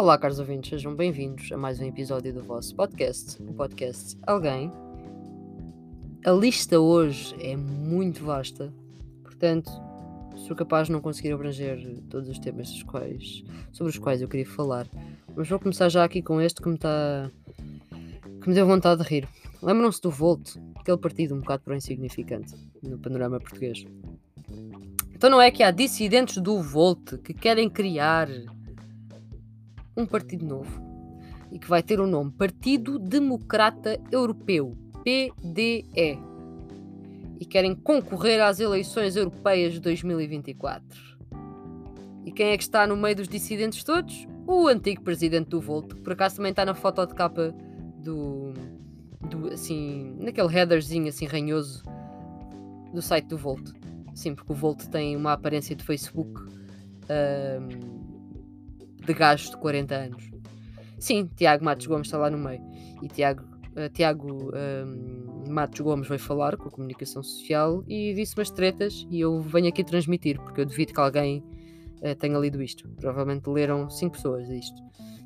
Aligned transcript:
Olá, 0.00 0.16
caros 0.16 0.38
ouvintes, 0.38 0.70
sejam 0.70 0.94
bem-vindos 0.96 1.52
a 1.52 1.58
mais 1.58 1.78
um 1.78 1.84
episódio 1.84 2.32
do 2.32 2.42
vosso 2.42 2.74
podcast, 2.74 3.36
o 3.42 3.52
podcast 3.52 4.16
Alguém. 4.26 4.72
A 6.24 6.30
lista 6.30 6.80
hoje 6.80 7.36
é 7.38 7.54
muito 7.54 8.24
vasta, 8.24 8.72
portanto, 9.22 9.70
sou 10.36 10.56
capaz 10.56 10.86
de 10.86 10.94
não 10.94 11.02
conseguir 11.02 11.32
abranger 11.32 12.00
todos 12.08 12.30
os 12.30 12.38
temas 12.38 12.70
dos 12.70 12.82
quais, 12.82 13.44
sobre 13.72 13.90
os 13.90 13.98
quais 13.98 14.22
eu 14.22 14.28
queria 14.28 14.46
falar, 14.46 14.88
mas 15.36 15.46
vou 15.50 15.58
começar 15.58 15.90
já 15.90 16.02
aqui 16.02 16.22
com 16.22 16.40
este 16.40 16.62
que 16.62 16.68
me 16.70 16.76
está. 16.76 17.30
que 18.40 18.48
me 18.48 18.54
deu 18.54 18.66
vontade 18.66 19.02
de 19.02 19.06
rir. 19.06 19.28
Lembram-se 19.60 20.00
do 20.00 20.10
Volt, 20.10 20.56
aquele 20.76 20.96
partido 20.96 21.34
um 21.34 21.40
bocado 21.40 21.62
por 21.62 21.76
insignificante 21.76 22.54
no 22.82 22.98
panorama 22.98 23.38
português. 23.38 23.84
Então 25.14 25.28
não 25.28 25.42
é 25.42 25.50
que 25.50 25.62
há 25.62 25.70
dissidentes 25.70 26.38
do 26.38 26.62
Volt 26.62 27.18
que 27.18 27.34
querem 27.34 27.68
criar 27.68 28.30
um 30.00 30.06
partido 30.06 30.44
novo 30.44 30.90
e 31.50 31.58
que 31.58 31.68
vai 31.68 31.82
ter 31.82 32.00
o 32.00 32.06
nome 32.06 32.30
Partido 32.30 32.98
Democrata 32.98 34.00
Europeu, 34.10 34.76
PDE, 35.04 36.18
e 37.40 37.44
querem 37.44 37.74
concorrer 37.74 38.40
às 38.42 38.60
eleições 38.60 39.16
europeias 39.16 39.72
de 39.72 39.80
2024. 39.80 41.18
E 42.24 42.30
quem 42.30 42.48
é 42.48 42.56
que 42.56 42.62
está 42.62 42.86
no 42.86 42.96
meio 42.96 43.16
dos 43.16 43.26
dissidentes 43.28 43.82
todos? 43.82 44.26
O 44.46 44.68
antigo 44.68 45.02
presidente 45.02 45.48
do 45.48 45.60
Volt, 45.60 45.94
que 45.94 46.00
por 46.02 46.12
acaso 46.12 46.36
também 46.36 46.50
está 46.50 46.64
na 46.64 46.74
foto 46.74 47.06
de 47.06 47.14
capa 47.14 47.54
do, 47.96 48.52
do 49.28 49.48
assim, 49.48 50.16
naquele 50.18 50.54
headerzinho 50.54 51.08
assim 51.08 51.24
ranhoso 51.24 51.82
do 52.92 53.00
site 53.00 53.26
do 53.26 53.38
Volt. 53.38 53.70
Sim, 54.14 54.34
porque 54.34 54.52
o 54.52 54.54
Volt 54.54 54.86
tem 54.88 55.16
uma 55.16 55.32
aparência 55.32 55.74
de 55.74 55.82
Facebook. 55.82 56.42
Um, 57.08 57.99
de 59.04 59.14
gajos 59.14 59.50
de 59.50 59.56
40 59.56 59.94
anos. 59.94 60.30
Sim, 60.98 61.28
Tiago 61.34 61.64
Matos 61.64 61.86
Gomes 61.86 62.06
está 62.06 62.18
lá 62.18 62.30
no 62.30 62.38
meio. 62.38 62.60
E 63.02 63.08
Tiago, 63.08 63.42
uh, 63.42 63.88
Tiago 63.92 64.52
um, 64.54 65.50
Matos 65.50 65.80
Gomes 65.80 66.06
veio 66.06 66.20
falar 66.20 66.56
com 66.56 66.68
a 66.68 66.70
comunicação 66.70 67.22
social 67.22 67.82
e 67.88 68.12
disse 68.14 68.36
umas 68.36 68.50
tretas 68.50 69.06
e 69.10 69.20
eu 69.20 69.40
venho 69.40 69.68
aqui 69.68 69.82
transmitir, 69.82 70.38
porque 70.38 70.60
eu 70.60 70.66
duvido 70.66 70.92
que 70.92 71.00
alguém 71.00 71.42
uh, 72.02 72.14
tenha 72.18 72.38
lido 72.38 72.62
isto. 72.62 72.86
Provavelmente 73.00 73.48
leram 73.48 73.88
5 73.88 74.12
pessoas 74.12 74.48
isto. 74.50 74.76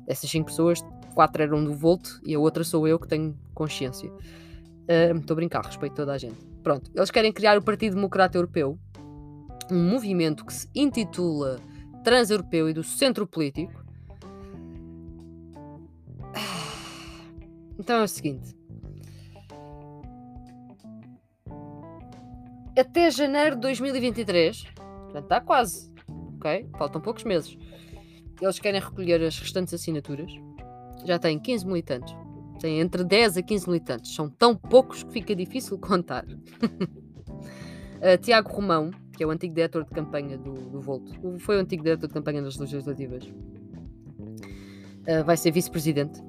Dessas 0.07 0.29
5 0.29 0.45
pessoas, 0.45 0.85
4 1.13 1.43
eram 1.43 1.63
do 1.63 1.73
Volt 1.73 2.07
e 2.25 2.33
a 2.33 2.39
outra 2.39 2.63
sou 2.63 2.87
eu 2.87 2.97
que 2.97 3.07
tenho 3.07 3.37
consciência. 3.53 4.09
Estou 4.87 5.33
uh, 5.33 5.33
a 5.33 5.35
brincar, 5.35 5.65
respeito 5.65 5.95
toda 5.95 6.13
a 6.13 6.17
gente. 6.17 6.37
Pronto, 6.63 6.89
eles 6.95 7.11
querem 7.11 7.33
criar 7.33 7.57
o 7.57 7.61
Partido 7.61 7.95
Democrata 7.95 8.37
Europeu, 8.37 8.79
um 9.69 9.89
movimento 9.89 10.45
que 10.45 10.53
se 10.53 10.69
intitula 10.73 11.59
transeuropeu 12.05 12.69
e 12.69 12.73
do 12.73 12.83
centro 12.83 13.25
político. 13.25 13.83
Então 17.77 17.97
é 17.97 18.03
o 18.03 18.07
seguinte. 18.07 18.55
Até 22.77 23.09
janeiro 23.09 23.55
de 23.55 23.61
2023, 23.63 24.65
portanto 24.75 25.23
está 25.23 25.41
quase, 25.41 25.91
ok? 26.37 26.69
Faltam 26.77 27.01
poucos 27.01 27.23
meses. 27.23 27.57
Eles 28.39 28.59
querem 28.59 28.79
recolher 28.79 29.21
as 29.23 29.39
restantes 29.39 29.73
assinaturas. 29.73 30.31
Já 31.05 31.17
têm 31.17 31.39
15 31.39 31.65
militantes. 31.65 32.15
Têm 32.59 32.79
entre 32.79 33.03
10 33.03 33.37
a 33.37 33.41
15 33.41 33.67
militantes. 33.67 34.13
São 34.13 34.29
tão 34.29 34.55
poucos 34.55 35.03
que 35.03 35.11
fica 35.11 35.35
difícil 35.35 35.77
contar. 35.79 36.25
uh, 36.69 38.17
Tiago 38.21 38.51
Romão, 38.51 38.91
que 39.15 39.23
é 39.23 39.27
o 39.27 39.31
antigo 39.31 39.53
diretor 39.53 39.83
de 39.83 39.91
campanha 39.91 40.37
do, 40.37 40.53
do 40.53 40.81
Volto, 40.81 41.39
foi 41.39 41.57
o 41.57 41.59
antigo 41.59 41.83
diretor 41.83 42.07
de 42.07 42.13
campanha 42.13 42.41
das 42.41 42.57
legislativas, 42.57 43.23
uh, 43.25 45.23
vai 45.25 45.37
ser 45.37 45.51
vice-presidente 45.51 46.21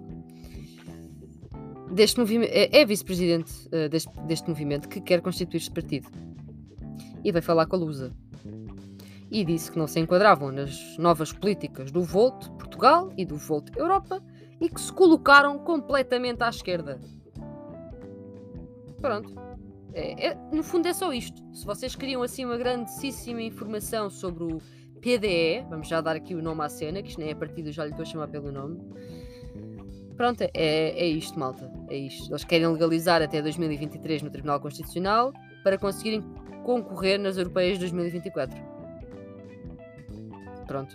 deste 1.91 2.19
movimento, 2.21 2.51
é, 2.53 2.81
é 2.81 2.85
vice-presidente 2.85 3.53
uh, 3.69 3.89
deste, 3.89 4.11
deste 4.23 4.49
movimento 4.49 4.89
que 4.89 5.01
quer 5.01 5.21
constituir 5.21 5.59
este 5.59 5.71
partido 5.71 6.09
e 7.25 7.33
vai 7.33 7.43
falar 7.43 7.67
com 7.67 7.77
a 7.77 7.79
Lusa. 7.79 8.13
E 9.29 9.45
disse 9.45 9.73
que 9.73 9.79
não 9.79 9.89
se 9.89 9.99
enquadravam 9.99 10.53
nas 10.53 10.97
novas 10.99 11.33
políticas 11.33 11.91
do 11.91 12.03
Volt 12.03 12.49
Portugal 12.51 13.13
e 13.17 13.25
do 13.25 13.37
Volt 13.37 13.77
Europa 13.77 14.23
e 14.61 14.69
que 14.69 14.81
se 14.81 14.93
colocaram 14.93 15.59
completamente 15.59 16.43
à 16.43 16.49
esquerda. 16.49 17.01
Pronto. 19.01 19.35
É, 19.97 20.27
é, 20.27 20.39
no 20.53 20.63
fundo 20.63 20.87
é 20.87 20.93
só 20.93 21.11
isto. 21.11 21.43
Se 21.55 21.65
vocês 21.65 21.97
queriam 21.97 22.23
assim 22.23 22.45
uma 22.45 22.59
grandíssima 22.59 23.41
informação 23.41 24.11
sobre 24.11 24.45
o 24.45 24.59
PDE, 25.01 25.65
vamos 25.71 25.89
já 25.89 26.03
dar 26.03 26.15
aqui 26.15 26.35
o 26.35 26.43
nome 26.43 26.63
à 26.63 26.69
cena, 26.69 27.03
que 27.03 27.09
isto 27.09 27.19
nem 27.19 27.31
é 27.31 27.35
partido, 27.35 27.73
já 27.73 27.83
lhe 27.83 27.93
estou 27.93 28.03
a 28.03 28.07
chamar 28.07 28.29
pelo 28.29 28.53
nome. 28.53 28.79
Pronto, 30.15 30.43
é, 30.43 30.51
é 30.53 31.07
isto, 31.07 31.39
malta. 31.39 31.73
É 31.89 31.97
isto. 31.97 32.31
Eles 32.31 32.45
querem 32.45 32.67
legalizar 32.67 33.23
até 33.23 33.41
2023 33.41 34.21
no 34.21 34.29
Tribunal 34.29 34.61
Constitucional 34.61 35.33
para 35.65 35.79
conseguirem 35.79 36.21
concorrer 36.63 37.19
nas 37.19 37.39
europeias 37.39 37.79
de 37.79 37.81
2024. 37.81 38.55
Pronto. 40.67 40.95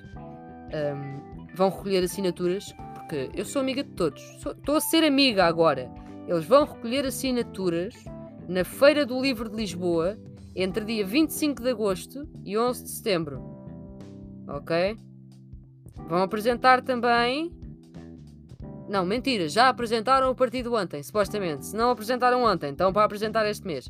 Um, 0.73 1.55
vão 1.55 1.69
recolher 1.69 2.03
assinaturas, 2.03 2.71
porque 2.93 3.31
eu 3.35 3.45
sou 3.45 3.61
amiga 3.63 3.83
de 3.83 3.89
todos. 3.91 4.21
Estou 4.45 4.75
a 4.75 4.81
ser 4.81 5.03
amiga 5.03 5.45
agora. 5.45 5.89
Eles 6.27 6.45
vão 6.45 6.65
recolher 6.65 7.03
assinaturas 7.03 7.95
na 8.51 8.65
Feira 8.65 9.05
do 9.05 9.21
Livro 9.21 9.49
de 9.49 9.55
Lisboa 9.55 10.17
entre 10.53 10.83
dia 10.83 11.05
25 11.05 11.63
de 11.63 11.69
agosto 11.69 12.27
e 12.43 12.57
11 12.57 12.83
de 12.83 12.89
setembro. 12.89 13.41
Ok? 14.45 14.99
Vão 16.09 16.21
apresentar 16.21 16.81
também. 16.81 17.49
Não, 18.89 19.05
mentira, 19.05 19.47
já 19.47 19.69
apresentaram 19.69 20.29
o 20.29 20.35
partido 20.35 20.75
ontem, 20.75 21.01
supostamente. 21.01 21.67
Se 21.67 21.77
não 21.77 21.91
apresentaram 21.91 22.43
ontem, 22.43 22.71
então 22.71 22.91
para 22.91 23.05
apresentar 23.05 23.49
este 23.49 23.65
mês. 23.65 23.87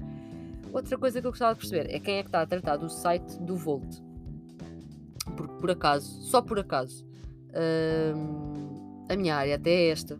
Outra 0.72 0.95
coisa 0.95 1.19
que 1.19 1.25
eu 1.25 1.31
gostava 1.31 1.55
de 1.55 1.59
perceber 1.61 1.91
é 1.91 1.99
quem 1.99 2.17
é 2.17 2.22
que 2.22 2.29
está 2.29 2.41
a 2.43 2.45
tratar 2.45 2.78
do 2.78 2.88
site 2.88 3.39
do 3.39 3.55
Volt. 3.55 3.97
Porque 5.35 5.55
por 5.55 5.72
acaso, 5.72 6.22
só 6.22 6.39
por 6.39 6.59
acaso, 6.59 7.03
hum, 8.16 9.05
a 9.09 9.16
minha 9.16 9.35
área 9.35 9.55
até 9.55 9.72
é 9.72 9.89
esta. 9.89 10.19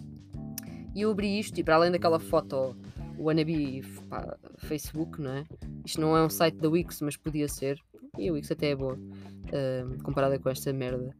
E 0.96 1.04
eu 1.04 1.12
abri 1.12 1.40
isto 1.40 1.60
e 1.60 1.64
para 1.64 1.76
além 1.76 1.92
daquela 1.92 2.20
foto 2.20 2.76
Wannabe 3.22 3.84
pá, 4.10 4.38
Facebook, 4.58 5.22
não 5.22 5.32
é? 5.32 5.46
Isto 5.86 6.02
não 6.02 6.16
é 6.18 6.26
um 6.26 6.30
site 6.30 6.58
da 6.58 6.70
Wix, 6.70 7.02
mas 7.02 7.16
podia 7.16 7.48
ser. 7.48 7.80
E 8.18 8.30
a 8.30 8.34
Wix 8.34 8.52
até 8.52 8.72
é 8.72 8.76
boa, 8.76 8.96
uh, 8.96 10.04
comparada 10.04 10.38
com 10.40 10.50
esta 10.50 10.74
merda. 10.74 11.16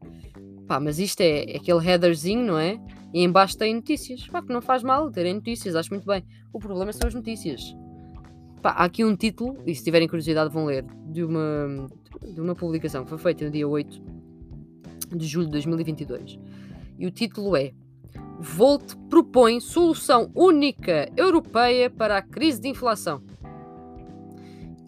Pá, 0.68 0.80
mas 0.80 1.00
isto 1.00 1.22
é, 1.22 1.52
é 1.52 1.58
aquele 1.58 1.86
headerzinho, 1.88 2.46
não 2.46 2.58
é? 2.58 2.80
E 3.14 3.24
embaixo 3.24 3.58
tem 3.58 3.76
notícias. 3.76 4.28
Pá, 4.28 4.42
que 4.42 4.52
não 4.52 4.62
faz 4.62 4.84
mal 4.84 5.10
terem 5.12 5.36
notícias, 5.36 5.76
acho 5.76 5.90
muito 5.90 6.06
bem. 6.06 6.24
O 6.52 6.60
problema 6.60 6.92
são 6.92 7.08
as 7.08 7.14
notícias. 7.14 7.76
Pá, 8.62 8.72
há 8.72 8.86
aqui 8.86 9.04
um 9.04 9.16
título, 9.16 9.58
e 9.66 9.74
se 9.76 9.84
tiverem 9.84 10.08
curiosidade 10.08 10.54
vão 10.54 10.66
ler, 10.66 10.86
de 11.08 11.24
uma, 11.24 11.88
de 12.34 12.40
uma 12.40 12.56
publicação 12.56 13.04
que 13.04 13.10
foi 13.10 13.18
feita 13.18 13.46
no 13.46 13.52
dia 13.52 13.68
8 13.68 14.02
de 15.16 15.26
julho 15.26 15.48
de 15.48 15.52
2022. 15.54 16.40
E 16.98 17.06
o 17.06 17.12
título 17.12 17.56
é 17.56 17.74
Volt 18.42 18.96
propõe 19.08 19.60
solução 19.60 20.32
única 20.34 21.08
europeia 21.16 21.92
para 21.92 22.18
a 22.18 22.24
crise 22.24 22.60
de 22.60 22.70
inflação. 22.70 23.22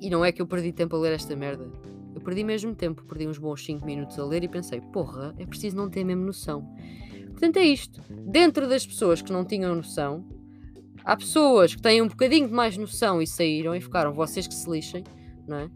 E 0.01 0.09
não 0.09 0.25
é 0.25 0.31
que 0.31 0.41
eu 0.41 0.47
perdi 0.47 0.71
tempo 0.71 0.95
a 0.95 0.99
ler 0.99 1.13
esta 1.13 1.35
merda. 1.35 1.71
Eu 2.15 2.21
perdi 2.21 2.43
mesmo 2.43 2.73
tempo, 2.73 3.05
perdi 3.05 3.27
uns 3.27 3.37
bons 3.37 3.63
5 3.63 3.85
minutos 3.85 4.17
a 4.17 4.25
ler 4.25 4.43
e 4.43 4.47
pensei, 4.47 4.81
porra, 4.81 5.35
é 5.37 5.45
preciso 5.45 5.77
não 5.77 5.87
ter 5.87 6.03
mesmo 6.03 6.25
noção. 6.25 6.67
Portanto, 7.27 7.57
é 7.57 7.63
isto. 7.63 8.01
Dentro 8.09 8.67
das 8.67 8.87
pessoas 8.87 9.21
que 9.21 9.31
não 9.31 9.45
tinham 9.45 9.75
noção, 9.75 10.25
há 11.05 11.15
pessoas 11.15 11.75
que 11.75 11.81
têm 11.81 12.01
um 12.01 12.07
bocadinho 12.07 12.47
de 12.47 12.53
mais 12.53 12.75
noção 12.75 13.21
e 13.21 13.27
saíram 13.27 13.75
e 13.75 13.81
ficaram, 13.81 14.13
vocês 14.13 14.47
que 14.47 14.55
se 14.55 14.67
lixem, 14.67 15.03
não 15.47 15.57
é? 15.57 15.69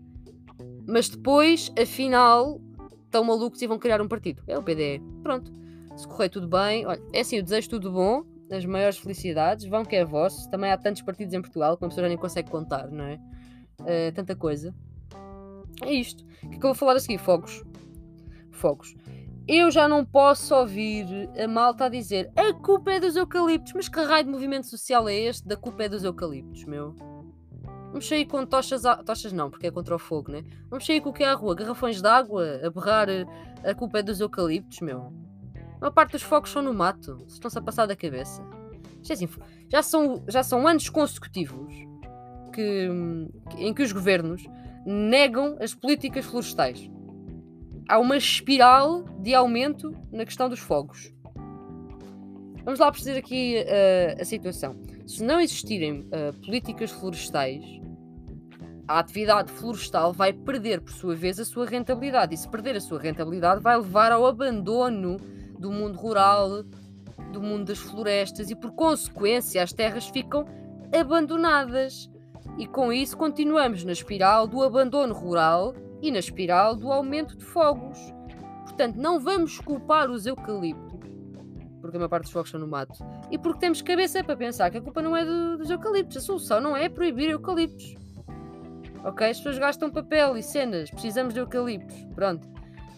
Mas 0.87 1.09
depois, 1.09 1.71
afinal, 1.79 2.59
estão 3.05 3.23
malucos 3.23 3.61
e 3.61 3.67
vão 3.67 3.77
criar 3.77 4.01
um 4.01 4.07
partido. 4.07 4.41
É 4.47 4.57
o 4.57 4.63
PDE. 4.63 4.99
Pronto 5.21 5.66
se 5.97 6.07
correr 6.07 6.29
tudo 6.29 6.47
bem, 6.47 6.85
olha, 6.85 7.01
é 7.11 7.21
assim, 7.21 7.37
eu 7.37 7.43
desejo 7.43 7.69
tudo 7.69 7.91
bom, 7.91 8.23
as 8.51 8.65
maiores 8.65 8.97
felicidades, 8.97 9.65
vão 9.65 9.83
que 9.83 9.95
é 9.95 10.05
vosso. 10.05 10.49
Também 10.49 10.71
há 10.71 10.77
tantos 10.77 11.01
partidos 11.01 11.33
em 11.33 11.41
Portugal 11.41 11.75
que 11.75 11.83
uma 11.83 11.89
pessoa 11.89 12.05
já 12.05 12.09
nem 12.09 12.17
consegue 12.17 12.49
contar, 12.49 12.89
não 12.89 13.03
é? 13.03 13.19
Uh, 13.81 14.13
tanta 14.13 14.35
coisa. 14.35 14.73
É 15.81 15.91
isto. 15.91 16.23
O 16.43 16.49
que 16.49 16.55
é 16.55 16.59
que 16.59 16.65
eu 16.65 16.69
vou 16.69 16.75
falar 16.75 16.95
a 16.95 16.99
seguir? 16.99 17.17
Fogos. 17.17 17.63
Fogos. 18.51 18.95
Eu 19.47 19.71
já 19.71 19.87
não 19.87 20.05
posso 20.05 20.53
ouvir 20.55 21.05
a 21.41 21.47
malta 21.47 21.85
a 21.85 21.89
dizer 21.89 22.29
a 22.35 22.53
culpa 22.53 22.91
é 22.91 22.99
dos 22.99 23.15
eucaliptos. 23.15 23.73
Mas 23.73 23.89
que 23.89 23.99
raio 23.99 24.25
de 24.25 24.31
movimento 24.31 24.67
social 24.67 25.07
é 25.07 25.15
este? 25.15 25.47
Da 25.47 25.55
culpa 25.55 25.83
é 25.83 25.89
dos 25.89 26.03
eucaliptos, 26.03 26.63
meu. 26.65 26.95
Vamos 27.87 28.07
sair 28.07 28.25
com 28.25 28.45
tochas, 28.45 28.85
a... 28.85 28.97
tochas 28.97 29.31
não, 29.31 29.49
porque 29.49 29.67
é 29.67 29.71
contra 29.71 29.95
o 29.95 29.99
fogo, 29.99 30.31
né? 30.31 30.43
Vamos 30.69 30.85
sair 30.85 31.01
com 31.01 31.09
o 31.09 31.13
que 31.13 31.23
é 31.23 31.27
à 31.27 31.33
rua? 31.33 31.55
Garrafões 31.55 32.01
de 32.01 32.07
água? 32.07 32.59
A 32.63 32.69
berrar 32.69 33.07
a 33.63 33.73
culpa 33.73 33.99
é 33.99 34.03
dos 34.03 34.19
eucaliptos, 34.19 34.81
meu. 34.81 35.26
A 35.77 35.81
maior 35.81 35.91
parte 35.93 36.13
dos 36.13 36.23
focos 36.23 36.51
são 36.51 36.61
no 36.61 36.73
mato. 36.73 37.23
Estão-se 37.27 37.57
a 37.57 37.61
passar 37.61 37.85
da 37.85 37.95
cabeça. 37.95 38.43
Já, 39.03 39.13
é 39.13 39.15
assim, 39.15 39.29
já, 39.69 39.83
são, 39.83 40.23
já 40.27 40.43
são 40.43 40.67
anos 40.67 40.89
consecutivos 40.89 41.73
que, 42.51 42.89
em 43.57 43.73
que 43.73 43.83
os 43.83 43.91
governos 43.91 44.43
negam 44.85 45.55
as 45.61 45.75
políticas 45.75 46.25
florestais. 46.25 46.89
Há 47.87 47.99
uma 47.99 48.17
espiral 48.17 49.03
de 49.19 49.35
aumento 49.35 49.95
na 50.11 50.25
questão 50.25 50.49
dos 50.49 50.59
fogos. 50.59 51.13
Vamos 52.65 52.79
lá 52.79 52.91
perceber 52.91 53.19
aqui 53.19 53.63
uh, 53.63 54.21
a 54.21 54.25
situação. 54.25 54.75
Se 55.05 55.23
não 55.23 55.39
existirem 55.39 56.01
uh, 56.01 56.33
políticas 56.43 56.91
florestais, 56.91 57.63
a 58.87 58.99
atividade 58.99 59.51
florestal 59.51 60.11
vai 60.11 60.33
perder, 60.33 60.81
por 60.81 60.91
sua 60.91 61.15
vez, 61.15 61.39
a 61.39 61.45
sua 61.45 61.65
rentabilidade. 61.65 62.33
E 62.33 62.37
se 62.37 62.49
perder 62.49 62.75
a 62.75 62.81
sua 62.81 62.99
rentabilidade, 62.99 63.61
vai 63.61 63.77
levar 63.77 64.11
ao 64.11 64.25
abandono 64.25 65.17
do 65.59 65.71
mundo 65.71 65.97
rural, 65.97 66.63
do 67.31 67.41
mundo 67.41 67.65
das 67.65 67.79
florestas 67.79 68.49
e, 68.49 68.55
por 68.55 68.71
consequência, 68.71 69.61
as 69.61 69.73
terras 69.73 70.07
ficam 70.07 70.45
abandonadas. 70.97 72.09
E 72.57 72.65
com 72.65 72.91
isso, 72.91 73.17
continuamos 73.17 73.83
na 73.83 73.91
espiral 73.91 74.47
do 74.47 74.63
abandono 74.63 75.13
rural 75.13 75.73
e 76.01 76.11
na 76.11 76.19
espiral 76.19 76.75
do 76.75 76.91
aumento 76.91 77.37
de 77.37 77.45
fogos. 77.45 77.97
Portanto, 78.63 78.95
não 78.95 79.19
vamos 79.19 79.59
culpar 79.59 80.09
os 80.09 80.25
eucaliptos, 80.25 80.99
porque 81.81 81.97
a 81.97 81.99
maior 81.99 82.09
parte 82.09 82.23
dos 82.25 82.31
fogos 82.31 82.51
são 82.51 82.59
no 82.59 82.67
mato, 82.67 83.03
e 83.31 83.37
porque 83.37 83.59
temos 83.59 83.81
cabeça 83.81 84.23
para 84.23 84.37
pensar 84.37 84.69
que 84.69 84.77
a 84.77 84.81
culpa 84.81 85.01
não 85.01 85.15
é 85.15 85.25
do, 85.25 85.57
dos 85.57 85.69
eucaliptos. 85.69 86.17
A 86.17 86.21
solução 86.21 86.61
não 86.61 86.77
é 86.77 86.87
proibir 86.87 87.29
eucaliptos. 87.29 87.95
Ok? 89.03 89.29
As 89.29 89.37
pessoas 89.37 89.57
gastam 89.57 89.89
papel 89.89 90.37
e 90.37 90.43
cenas, 90.43 90.89
precisamos 90.91 91.33
de 91.33 91.39
eucaliptos. 91.39 92.05
Pronto. 92.13 92.47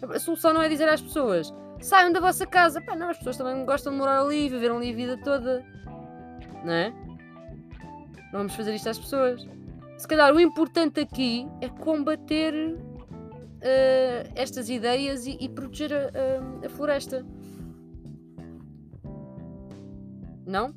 A 0.01 0.19
solução 0.19 0.53
não 0.53 0.61
é 0.61 0.69
dizer 0.69 0.87
às 0.87 1.01
pessoas 1.01 1.53
saiam 1.81 2.11
da 2.11 2.19
vossa 2.19 2.45
casa. 2.45 2.81
Pá, 2.81 2.95
não, 2.95 3.09
as 3.09 3.17
pessoas 3.17 3.37
também 3.37 3.65
gostam 3.65 3.91
de 3.91 3.99
morar 3.99 4.21
ali, 4.21 4.49
viveram 4.49 4.77
ali 4.77 4.91
a 4.91 4.95
vida 4.95 5.17
toda. 5.17 5.65
Não 6.63 6.73
é? 6.73 6.89
Não 8.31 8.39
vamos 8.39 8.55
fazer 8.55 8.75
isto 8.75 8.89
às 8.89 8.99
pessoas. 8.99 9.47
Se 9.97 10.07
calhar 10.07 10.33
o 10.33 10.39
importante 10.39 10.99
aqui 10.99 11.47
é 11.61 11.67
combater 11.67 12.53
uh, 12.53 14.31
estas 14.35 14.69
ideias 14.69 15.25
e, 15.25 15.37
e 15.39 15.49
proteger 15.49 15.91
a, 15.93 16.65
a, 16.65 16.69
floresta. 16.69 17.25
Não? 20.45 20.73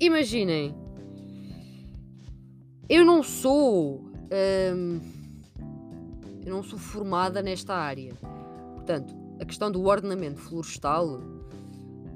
Imaginem, 0.00 0.74
eu 2.88 3.04
não 3.04 3.22
sou. 3.22 4.04
Hum, 4.74 5.17
eu 6.48 6.54
não 6.54 6.62
sou 6.62 6.78
formada 6.78 7.42
nesta 7.42 7.74
área. 7.74 8.14
Portanto, 8.74 9.14
a 9.38 9.44
questão 9.44 9.70
do 9.70 9.84
ordenamento 9.84 10.40
florestal, 10.40 11.20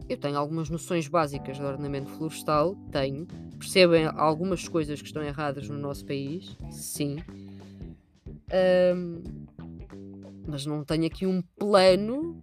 eu 0.08 0.16
tenho 0.16 0.38
algumas 0.38 0.70
noções 0.70 1.06
básicas 1.06 1.58
do 1.58 1.66
ordenamento 1.66 2.10
florestal, 2.10 2.74
tenho. 2.90 3.26
Percebem 3.58 4.06
algumas 4.06 4.66
coisas 4.66 5.00
que 5.00 5.06
estão 5.06 5.22
erradas 5.22 5.68
no 5.68 5.78
nosso 5.78 6.06
país, 6.06 6.56
sim. 6.70 7.18
Um, 8.96 9.22
mas 10.48 10.66
não 10.66 10.82
tenho 10.82 11.06
aqui 11.06 11.26
um 11.26 11.42
plano 11.58 12.40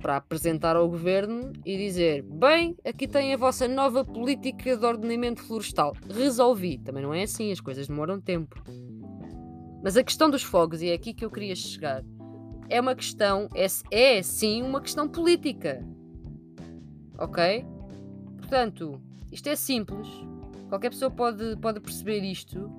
para 0.00 0.16
apresentar 0.16 0.74
ao 0.74 0.88
governo 0.88 1.52
e 1.64 1.76
dizer: 1.76 2.22
bem, 2.22 2.76
aqui 2.84 3.06
tem 3.06 3.32
a 3.32 3.36
vossa 3.36 3.68
nova 3.68 4.04
política 4.04 4.76
de 4.76 4.84
ordenamento 4.84 5.40
florestal. 5.42 5.94
Resolvi. 6.10 6.78
Também 6.78 7.02
não 7.02 7.14
é 7.14 7.22
assim, 7.22 7.52
as 7.52 7.60
coisas 7.60 7.86
demoram 7.86 8.20
tempo. 8.20 8.60
Mas 9.82 9.96
a 9.96 10.04
questão 10.04 10.30
dos 10.30 10.42
fogos, 10.42 10.80
e 10.80 10.90
é 10.90 10.94
aqui 10.94 11.12
que 11.12 11.24
eu 11.24 11.30
queria 11.30 11.56
chegar, 11.56 12.04
é 12.68 12.80
uma 12.80 12.94
questão, 12.94 13.48
é, 13.54 13.66
é 13.90 14.22
sim 14.22 14.62
uma 14.62 14.80
questão 14.80 15.08
política. 15.08 15.84
Ok? 17.18 17.64
Portanto, 18.38 19.00
isto 19.30 19.48
é 19.48 19.56
simples. 19.56 20.08
Qualquer 20.68 20.90
pessoa 20.90 21.10
pode, 21.10 21.56
pode 21.56 21.80
perceber 21.80 22.22
isto. 22.22 22.70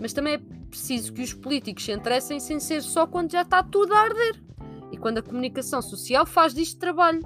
Mas 0.00 0.12
também 0.12 0.34
é 0.34 0.38
preciso 0.68 1.12
que 1.12 1.22
os 1.22 1.34
políticos 1.34 1.84
se 1.84 1.92
interessem 1.92 2.40
sem 2.40 2.58
ser 2.58 2.82
só 2.82 3.06
quando 3.06 3.30
já 3.30 3.42
está 3.42 3.62
tudo 3.62 3.92
a 3.92 3.98
arder 3.98 4.42
e 4.90 4.96
quando 4.96 5.18
a 5.18 5.22
comunicação 5.22 5.82
social 5.82 6.24
faz 6.24 6.54
disto 6.54 6.78
trabalho. 6.78 7.20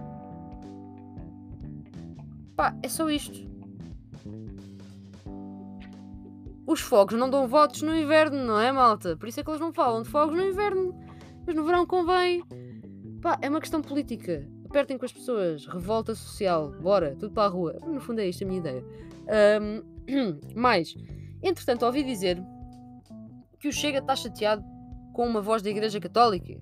Pá, 2.56 2.76
é 2.82 2.88
só 2.88 3.08
isto. 3.08 3.45
Os 6.66 6.80
fogos 6.80 7.16
não 7.16 7.30
dão 7.30 7.46
votos 7.46 7.82
no 7.82 7.96
inverno, 7.96 8.44
não 8.44 8.58
é, 8.58 8.72
malta? 8.72 9.16
Por 9.16 9.28
isso 9.28 9.38
é 9.38 9.44
que 9.44 9.50
eles 9.50 9.60
não 9.60 9.72
falam 9.72 10.02
de 10.02 10.08
fogos 10.08 10.36
no 10.36 10.44
inverno. 10.44 10.98
Mas 11.46 11.54
no 11.54 11.64
verão 11.64 11.86
convém. 11.86 12.42
Pá, 13.22 13.38
é 13.40 13.48
uma 13.48 13.60
questão 13.60 13.80
política. 13.80 14.44
Apertem 14.64 14.98
com 14.98 15.04
as 15.04 15.12
pessoas. 15.12 15.64
Revolta 15.66 16.12
social. 16.14 16.72
Bora, 16.80 17.14
tudo 17.14 17.32
para 17.32 17.44
a 17.44 17.48
rua. 17.48 17.78
No 17.86 18.00
fundo 18.00 18.20
é 18.20 18.28
isto 18.28 18.42
a 18.42 18.46
minha 18.48 18.58
ideia. 18.58 18.84
Um, 19.62 19.82
mais, 20.58 20.92
entretanto, 21.40 21.86
ouvi 21.86 22.02
dizer 22.02 22.42
que 23.60 23.68
o 23.68 23.72
Chega 23.72 23.98
está 23.98 24.16
chateado 24.16 24.64
com 25.12 25.24
uma 25.24 25.40
voz 25.40 25.62
da 25.62 25.70
Igreja 25.70 26.00
Católica 26.00 26.60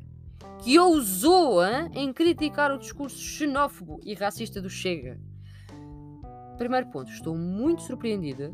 que 0.63 0.79
ousou 0.79 1.65
hein, 1.65 1.91
em 1.95 2.13
criticar 2.13 2.71
o 2.71 2.79
discurso 2.79 3.19
xenófobo 3.19 4.01
e 4.05 4.15
racista 4.15 4.61
do 4.61 4.69
Chega. 4.69 5.19
Primeiro 6.59 6.87
ponto, 6.89 7.11
estou 7.11 7.37
muito 7.37 7.83
surpreendida 7.83 8.53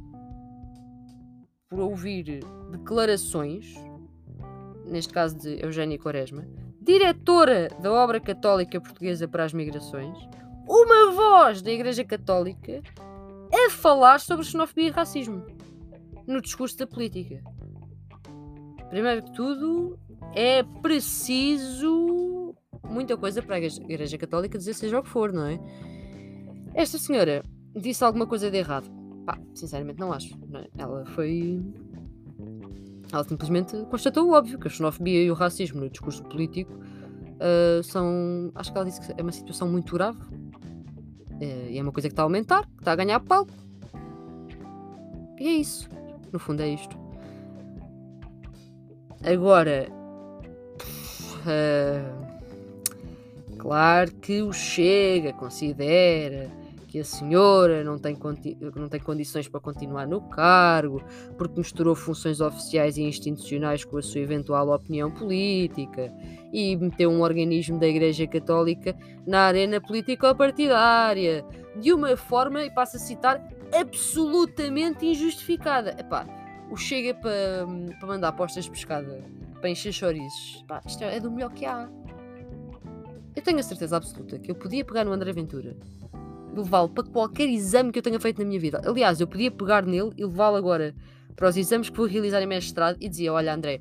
por 1.70 1.78
ouvir 1.78 2.40
declarações, 2.72 3.76
neste 4.84 5.12
caso 5.12 5.38
de 5.38 5.64
Eugénia 5.64 5.96
Quaresma, 5.96 6.44
diretora 6.82 7.68
da 7.80 7.92
Obra 7.92 8.18
Católica 8.18 8.80
Portuguesa 8.80 9.28
para 9.28 9.44
as 9.44 9.52
Migrações, 9.52 10.18
uma 10.68 11.12
voz 11.12 11.62
da 11.62 11.70
Igreja 11.70 12.04
Católica 12.04 12.82
a 13.52 13.70
falar 13.70 14.18
sobre 14.18 14.44
xenofobia 14.44 14.88
e 14.88 14.90
racismo 14.90 15.46
no 16.26 16.40
discurso 16.40 16.76
da 16.76 16.88
política. 16.88 17.40
Primeiro 18.88 19.22
que 19.22 19.32
tudo, 19.32 19.96
é 20.34 20.64
preciso 20.82 22.52
muita 22.82 23.16
coisa 23.16 23.40
para 23.40 23.54
a 23.54 23.60
Igreja 23.60 24.18
Católica 24.18 24.58
dizer 24.58 24.74
seja 24.74 24.98
o 24.98 25.04
que 25.04 25.08
for, 25.08 25.32
não 25.32 25.46
é? 25.46 25.60
Esta 26.74 26.98
senhora 26.98 27.44
disse 27.76 28.02
alguma 28.02 28.26
coisa 28.26 28.50
de 28.50 28.56
errado. 28.58 28.99
Pá, 29.24 29.38
sinceramente 29.54 29.98
não 29.98 30.12
acho. 30.12 30.36
Não 30.48 30.60
é? 30.60 30.68
Ela 30.76 31.04
foi. 31.06 31.62
Ela 33.12 33.24
simplesmente 33.24 33.76
constatou 33.90 34.28
o 34.28 34.32
óbvio 34.32 34.58
que 34.58 34.68
a 34.68 34.70
xenofobia 34.70 35.22
e 35.22 35.30
o 35.30 35.34
racismo 35.34 35.80
no 35.80 35.90
discurso 35.90 36.22
político 36.24 36.72
uh, 36.72 37.82
são. 37.82 38.52
Acho 38.54 38.72
que 38.72 38.78
ela 38.78 38.86
disse 38.86 39.00
que 39.00 39.12
é 39.18 39.22
uma 39.22 39.32
situação 39.32 39.68
muito 39.68 39.94
grave. 39.94 40.20
Uh, 40.20 41.70
e 41.70 41.78
é 41.78 41.82
uma 41.82 41.92
coisa 41.92 42.08
que 42.08 42.12
está 42.12 42.22
a 42.22 42.24
aumentar, 42.24 42.66
que 42.66 42.80
está 42.80 42.92
a 42.92 42.96
ganhar 42.96 43.20
palco. 43.20 43.52
E 45.38 45.48
é 45.48 45.52
isso. 45.52 45.88
No 46.32 46.38
fundo 46.38 46.62
é 46.62 46.68
isto. 46.68 46.96
Agora, 49.22 49.88
uh, 51.42 52.26
claro 53.58 54.12
que 54.14 54.42
o 54.42 54.52
Chega 54.52 55.32
considera 55.32 56.59
que 56.90 56.98
a 56.98 57.04
senhora 57.04 57.84
não 57.84 57.96
tem, 57.96 58.18
não 58.74 58.88
tem 58.88 58.98
condições 58.98 59.46
para 59.46 59.60
continuar 59.60 60.08
no 60.08 60.20
cargo, 60.22 61.00
porque 61.38 61.60
misturou 61.60 61.94
funções 61.94 62.40
oficiais 62.40 62.96
e 62.96 63.02
institucionais 63.02 63.84
com 63.84 63.96
a 63.96 64.02
sua 64.02 64.20
eventual 64.20 64.70
opinião 64.70 65.08
política 65.08 66.12
e 66.52 66.76
meteu 66.76 67.08
um 67.08 67.20
organismo 67.20 67.78
da 67.78 67.86
Igreja 67.86 68.26
Católica 68.26 68.96
na 69.24 69.42
arena 69.42 69.80
político-partidária 69.80 71.44
de 71.76 71.92
uma 71.92 72.16
forma, 72.16 72.64
e 72.64 72.70
passo 72.70 72.96
a 72.96 73.00
citar, 73.00 73.40
absolutamente 73.72 75.06
injustificada. 75.06 75.94
Epá, 75.96 76.26
o 76.72 76.76
Chega 76.76 77.14
para, 77.14 77.68
para 78.00 78.08
mandar 78.08 78.28
apostas 78.28 78.64
de 78.64 78.70
pescada, 78.72 79.24
para 79.60 79.70
encher 79.70 79.92
chorizos. 79.92 80.64
Pá, 80.66 80.82
isto 80.84 81.04
é 81.04 81.20
do 81.20 81.30
melhor 81.30 81.52
que 81.52 81.64
há. 81.64 81.88
Eu 83.36 83.42
tenho 83.42 83.60
a 83.60 83.62
certeza 83.62 83.96
absoluta 83.96 84.40
que 84.40 84.50
eu 84.50 84.56
podia 84.56 84.84
pegar 84.84 85.04
no 85.04 85.12
André 85.12 85.32
Ventura 85.32 85.76
levá-lo 86.54 86.88
para 86.88 87.04
qualquer 87.04 87.48
exame 87.48 87.92
que 87.92 87.98
eu 87.98 88.02
tenha 88.02 88.20
feito 88.20 88.38
na 88.38 88.44
minha 88.44 88.60
vida. 88.60 88.80
Aliás, 88.84 89.20
eu 89.20 89.26
podia 89.26 89.50
pegar 89.50 89.84
nele 89.84 90.12
e 90.16 90.24
levá-lo 90.24 90.56
agora 90.56 90.94
para 91.36 91.48
os 91.48 91.56
exames 91.56 91.88
que 91.88 91.96
vou 91.96 92.06
realizar 92.06 92.42
em 92.42 92.46
mestrado 92.46 92.96
e 93.00 93.08
dizia: 93.08 93.32
Olha, 93.32 93.54
André, 93.54 93.80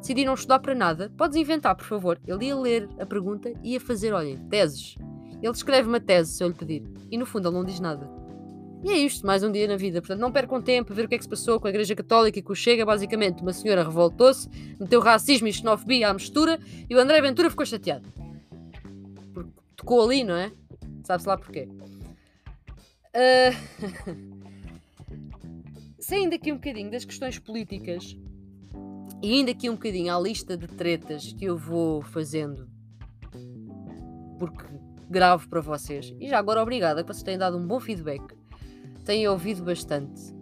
decidi 0.00 0.24
não 0.24 0.34
estudar 0.34 0.60
para 0.60 0.74
nada, 0.74 1.12
podes 1.16 1.36
inventar, 1.36 1.74
por 1.74 1.84
favor. 1.84 2.20
Ele 2.26 2.46
ia 2.46 2.56
ler 2.56 2.88
a 2.98 3.06
pergunta 3.06 3.52
e 3.62 3.72
ia 3.72 3.80
fazer, 3.80 4.12
olhem, 4.12 4.36
teses. 4.48 4.96
Ele 5.42 5.52
escreve 5.52 5.88
uma 5.88 6.00
tese 6.00 6.32
se 6.32 6.42
eu 6.42 6.48
lhe 6.48 6.54
pedir. 6.54 6.82
E 7.10 7.18
no 7.18 7.26
fundo 7.26 7.48
ele 7.48 7.56
não 7.56 7.64
diz 7.64 7.80
nada. 7.80 8.08
E 8.84 8.90
é 8.90 8.96
isto, 8.96 9.26
mais 9.26 9.42
um 9.42 9.50
dia 9.50 9.66
na 9.66 9.76
vida. 9.76 10.00
Portanto, 10.00 10.20
não 10.20 10.30
percam 10.30 10.62
tempo 10.62 10.92
a 10.92 10.96
ver 10.96 11.06
o 11.06 11.08
que 11.08 11.14
é 11.16 11.18
que 11.18 11.24
se 11.24 11.30
passou 11.30 11.58
com 11.58 11.66
a 11.66 11.70
Igreja 11.70 11.94
Católica 11.94 12.38
e 12.38 12.42
com 12.42 12.52
o 12.52 12.56
Chega. 12.56 12.84
Basicamente, 12.84 13.42
uma 13.42 13.52
senhora 13.52 13.82
revoltou-se, 13.82 14.48
meteu 14.78 15.00
racismo 15.00 15.48
e 15.48 15.52
xenofobia 15.52 16.08
à 16.08 16.14
mistura 16.14 16.58
e 16.88 16.94
o 16.94 16.98
André 16.98 17.20
Ventura 17.20 17.50
ficou 17.50 17.66
chateado. 17.66 18.08
Porque 19.34 19.50
tocou 19.76 20.04
ali, 20.04 20.22
não 20.22 20.36
é? 20.36 20.52
Sabe-se 21.02 21.28
lá 21.28 21.36
porquê. 21.36 21.68
Uh... 23.16 24.36
Saindo 25.98 26.34
aqui 26.34 26.52
um 26.52 26.56
bocadinho 26.56 26.90
das 26.90 27.04
questões 27.04 27.38
políticas 27.38 28.16
e 29.22 29.40
indo 29.40 29.50
aqui 29.50 29.68
um 29.68 29.74
bocadinho 29.74 30.14
à 30.14 30.20
lista 30.20 30.56
de 30.56 30.68
tretas 30.68 31.32
que 31.32 31.46
eu 31.46 31.56
vou 31.56 32.02
fazendo, 32.02 32.68
porque 34.38 34.64
gravo 35.10 35.48
para 35.48 35.60
vocês. 35.60 36.14
E 36.20 36.28
já 36.28 36.38
agora, 36.38 36.62
obrigada 36.62 37.02
que 37.02 37.08
vocês 37.08 37.24
têm 37.24 37.36
dado 37.36 37.56
um 37.56 37.66
bom 37.66 37.80
feedback 37.80 38.22
têm 39.06 39.26
ouvido 39.28 39.62
bastante. 39.62 40.34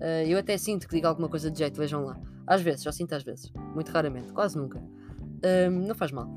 Uh, 0.00 0.24
eu 0.26 0.38
até 0.38 0.56
sinto 0.56 0.88
que 0.88 0.94
digo 0.94 1.08
alguma 1.08 1.28
coisa 1.28 1.50
de 1.50 1.58
jeito, 1.58 1.76
vejam 1.76 2.04
lá. 2.04 2.18
Às 2.46 2.62
vezes, 2.62 2.82
só 2.82 2.92
sinto 2.92 3.14
às 3.14 3.24
vezes. 3.24 3.52
Muito 3.74 3.90
raramente, 3.90 4.32
quase 4.32 4.56
nunca. 4.56 4.78
Uh, 4.78 5.70
não 5.70 5.94
faz 5.94 6.12
mal. 6.12 6.32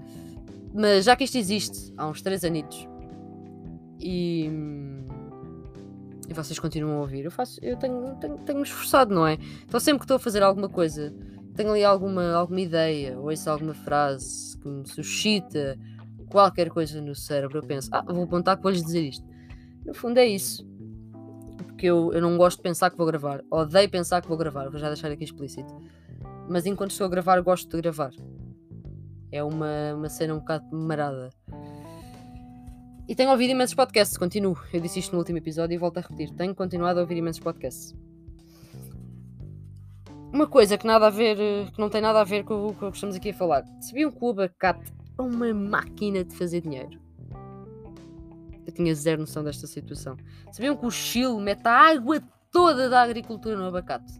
Mas 0.73 1.05
já 1.05 1.15
que 1.15 1.23
isto 1.23 1.37
existe 1.37 1.93
há 1.95 2.07
uns 2.07 2.21
3 2.21 2.43
anitos, 2.43 2.87
E, 4.01 4.49
e 6.29 6.33
vocês 6.33 6.59
continuam 6.59 6.99
a 6.99 7.01
ouvir. 7.01 7.25
Eu 7.25 7.31
faço, 7.31 7.59
eu 7.61 7.75
tenho, 7.75 8.15
tenho, 8.17 8.37
tenho 8.37 8.61
esforçado, 8.61 9.13
não 9.13 9.25
é? 9.25 9.37
Então 9.65 9.79
sempre 9.79 9.99
que 9.99 10.05
estou 10.05 10.15
a 10.15 10.19
fazer 10.19 10.43
alguma 10.43 10.69
coisa, 10.69 11.13
tenho 11.55 11.71
ali 11.71 11.83
alguma, 11.83 12.33
alguma 12.33 12.61
ideia, 12.61 13.17
ou 13.17 13.29
ouço 13.29 13.49
alguma 13.49 13.73
frase 13.73 14.57
que 14.59 14.67
me 14.67 14.87
suscita 14.87 15.77
qualquer 16.29 16.69
coisa 16.69 17.01
no 17.01 17.15
cérebro, 17.15 17.57
eu 17.57 17.63
penso, 17.63 17.89
ah, 17.91 18.03
vou 18.03 18.23
apontar 18.23 18.55
que 18.55 18.63
vou-lhes 18.63 18.83
dizer 18.83 19.01
isto. 19.01 19.25
No 19.83 19.93
fundo 19.93 20.19
é 20.19 20.27
isso. 20.27 20.67
Porque 21.57 21.87
eu, 21.87 22.13
eu 22.13 22.21
não 22.21 22.37
gosto 22.37 22.57
de 22.57 22.63
pensar 22.63 22.91
que 22.91 22.97
vou 22.97 23.07
gravar. 23.07 23.43
Odeio 23.49 23.89
pensar 23.89 24.21
que 24.21 24.27
vou 24.27 24.37
gravar, 24.37 24.69
vou 24.69 24.79
já 24.79 24.87
deixar 24.87 25.11
aqui 25.11 25.23
explícito. 25.23 25.73
Mas 26.47 26.65
enquanto 26.65 26.91
estou 26.91 27.05
a 27.05 27.09
gravar, 27.09 27.39
gosto 27.41 27.69
de 27.69 27.81
gravar. 27.81 28.11
É 29.31 29.43
uma, 29.43 29.95
uma 29.95 30.09
cena 30.09 30.35
um 30.35 30.39
bocado 30.39 30.65
marada. 30.71 31.29
E 33.09 33.15
tenho 33.15 33.31
ouvido 33.31 33.49
imensos 33.49 33.73
podcasts, 33.73 34.15
continuo. 34.15 34.55
Eu 34.71 34.79
disse 34.79 34.99
isto 34.99 35.13
no 35.13 35.17
último 35.17 35.39
episódio 35.39 35.73
e 35.73 35.79
volto 35.79 35.97
a 35.97 36.01
repetir. 36.01 36.29
Tenho 36.35 36.53
continuado 36.53 36.99
a 36.99 37.01
ouvir 37.01 37.17
imensos 37.17 37.41
podcasts. 37.41 37.95
Uma 40.31 40.45
coisa 40.45 40.77
que 40.77 40.85
nada 40.85 41.07
a 41.07 41.09
ver, 41.09 41.35
que 41.71 41.79
não 41.79 41.89
tem 41.89 42.01
nada 42.01 42.21
a 42.21 42.23
ver 42.23 42.43
com 42.43 42.67
o 42.67 42.73
que 42.75 42.85
estamos 42.89 43.15
aqui 43.15 43.31
a 43.31 43.33
falar. 43.33 43.65
Sabiam 43.81 44.11
que 44.11 44.19
o 44.21 44.29
abacate 44.29 44.93
é 45.17 45.21
uma 45.23 45.51
máquina 45.51 46.23
de 46.23 46.35
fazer 46.35 46.61
dinheiro? 46.61 47.01
Eu 48.67 48.71
tinha 48.71 48.93
zero 48.93 49.21
noção 49.21 49.43
desta 49.43 49.65
situação. 49.65 50.15
Sabiam 50.51 50.77
que 50.77 50.85
o 50.85 50.91
Chile 50.91 51.41
mete 51.41 51.65
a 51.65 51.89
água 51.89 52.21
toda 52.51 52.89
da 52.89 53.01
agricultura 53.01 53.57
no 53.57 53.65
abacate? 53.65 54.13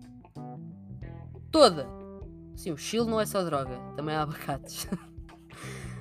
Toda! 1.51 1.87
Sim, 2.55 2.71
o 2.71 2.77
Chile 2.77 3.05
não 3.05 3.21
é 3.21 3.25
só 3.27 3.43
droga, 3.43 3.77
também 3.95 4.15
há 4.15 4.23
abacates. 4.23 4.87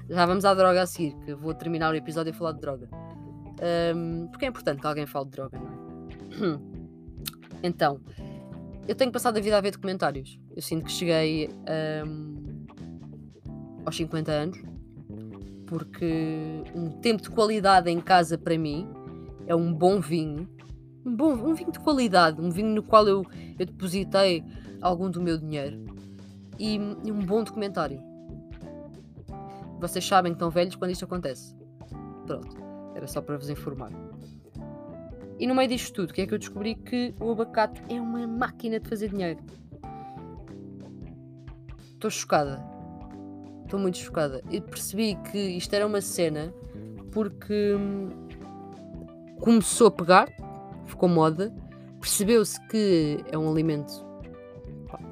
Já 0.08 0.24
vamos 0.24 0.44
à 0.44 0.54
droga 0.54 0.82
a 0.82 0.86
seguir, 0.86 1.14
que 1.24 1.34
vou 1.34 1.52
terminar 1.52 1.92
o 1.92 1.96
episódio 1.96 2.32
a 2.32 2.34
falar 2.34 2.52
de 2.52 2.60
droga. 2.60 2.88
Um, 3.94 4.28
porque 4.28 4.46
é 4.46 4.48
importante 4.48 4.80
que 4.80 4.86
alguém 4.86 5.06
fale 5.06 5.26
de 5.26 5.30
droga, 5.32 5.58
não 5.58 6.54
é? 6.54 6.78
Então, 7.60 8.00
eu 8.86 8.94
tenho 8.94 9.10
passado 9.10 9.36
a 9.36 9.40
vida 9.40 9.58
a 9.58 9.60
ver 9.60 9.72
documentários. 9.72 10.38
Eu 10.54 10.62
sinto 10.62 10.84
que 10.84 10.92
cheguei 10.92 11.50
um, 12.06 12.64
aos 13.84 13.96
50 13.96 14.30
anos, 14.30 14.62
porque 15.66 16.62
um 16.74 16.88
tempo 17.00 17.20
de 17.20 17.30
qualidade 17.30 17.90
em 17.90 18.00
casa 18.00 18.38
para 18.38 18.56
mim 18.56 18.88
é 19.46 19.54
um 19.56 19.74
bom 19.74 20.00
vinho. 20.00 20.48
Um, 21.04 21.16
bom, 21.16 21.32
um 21.32 21.52
vinho 21.52 21.72
de 21.72 21.80
qualidade, 21.80 22.40
um 22.40 22.48
vinho 22.48 22.68
no 22.68 22.82
qual 22.82 23.08
eu, 23.08 23.26
eu 23.58 23.66
depositei 23.66 24.44
algum 24.80 25.10
do 25.10 25.20
meu 25.20 25.36
dinheiro 25.36 25.84
e, 26.58 26.76
e 27.04 27.12
um 27.12 27.18
bom 27.18 27.42
documentário. 27.42 28.07
Vocês 29.80 30.04
sabem 30.04 30.32
que 30.32 30.36
estão 30.36 30.50
velhos 30.50 30.74
quando 30.74 30.90
isto 30.90 31.04
acontece. 31.04 31.54
Pronto, 32.26 32.56
era 32.94 33.06
só 33.06 33.22
para 33.22 33.36
vos 33.36 33.48
informar. 33.48 33.90
E 35.38 35.46
no 35.46 35.54
meio 35.54 35.68
disto 35.68 35.94
tudo, 35.94 36.12
que 36.12 36.22
é 36.22 36.26
que 36.26 36.34
eu 36.34 36.38
descobri? 36.38 36.74
Que 36.74 37.14
o 37.20 37.30
abacate 37.30 37.80
é 37.88 38.00
uma 38.00 38.26
máquina 38.26 38.80
de 38.80 38.88
fazer 38.88 39.10
dinheiro. 39.10 39.38
Estou 41.92 42.10
chocada. 42.10 42.60
Estou 43.64 43.78
muito 43.78 43.98
chocada. 43.98 44.42
E 44.50 44.60
percebi 44.60 45.14
que 45.30 45.38
isto 45.38 45.72
era 45.74 45.86
uma 45.86 46.00
cena 46.00 46.52
porque 47.12 47.74
hum, 47.74 48.08
começou 49.40 49.86
a 49.86 49.90
pegar, 49.90 50.28
ficou 50.86 51.08
moda, 51.08 51.54
percebeu-se 52.00 52.60
que 52.66 53.24
é 53.30 53.38
um 53.38 53.48
alimento 53.48 54.04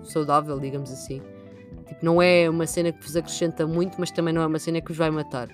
saudável, 0.02 0.58
digamos 0.58 0.90
assim 0.90 1.22
Tipo, 1.86 2.04
não 2.04 2.20
é 2.20 2.48
uma 2.50 2.66
cena 2.66 2.92
que 2.92 3.02
vos 3.02 3.16
acrescenta 3.16 3.66
muito, 3.66 3.96
mas 3.98 4.10
também 4.10 4.34
não 4.34 4.42
é 4.42 4.46
uma 4.46 4.58
cena 4.58 4.80
que 4.80 4.88
vos 4.88 4.96
vai 4.96 5.10
matar. 5.10 5.48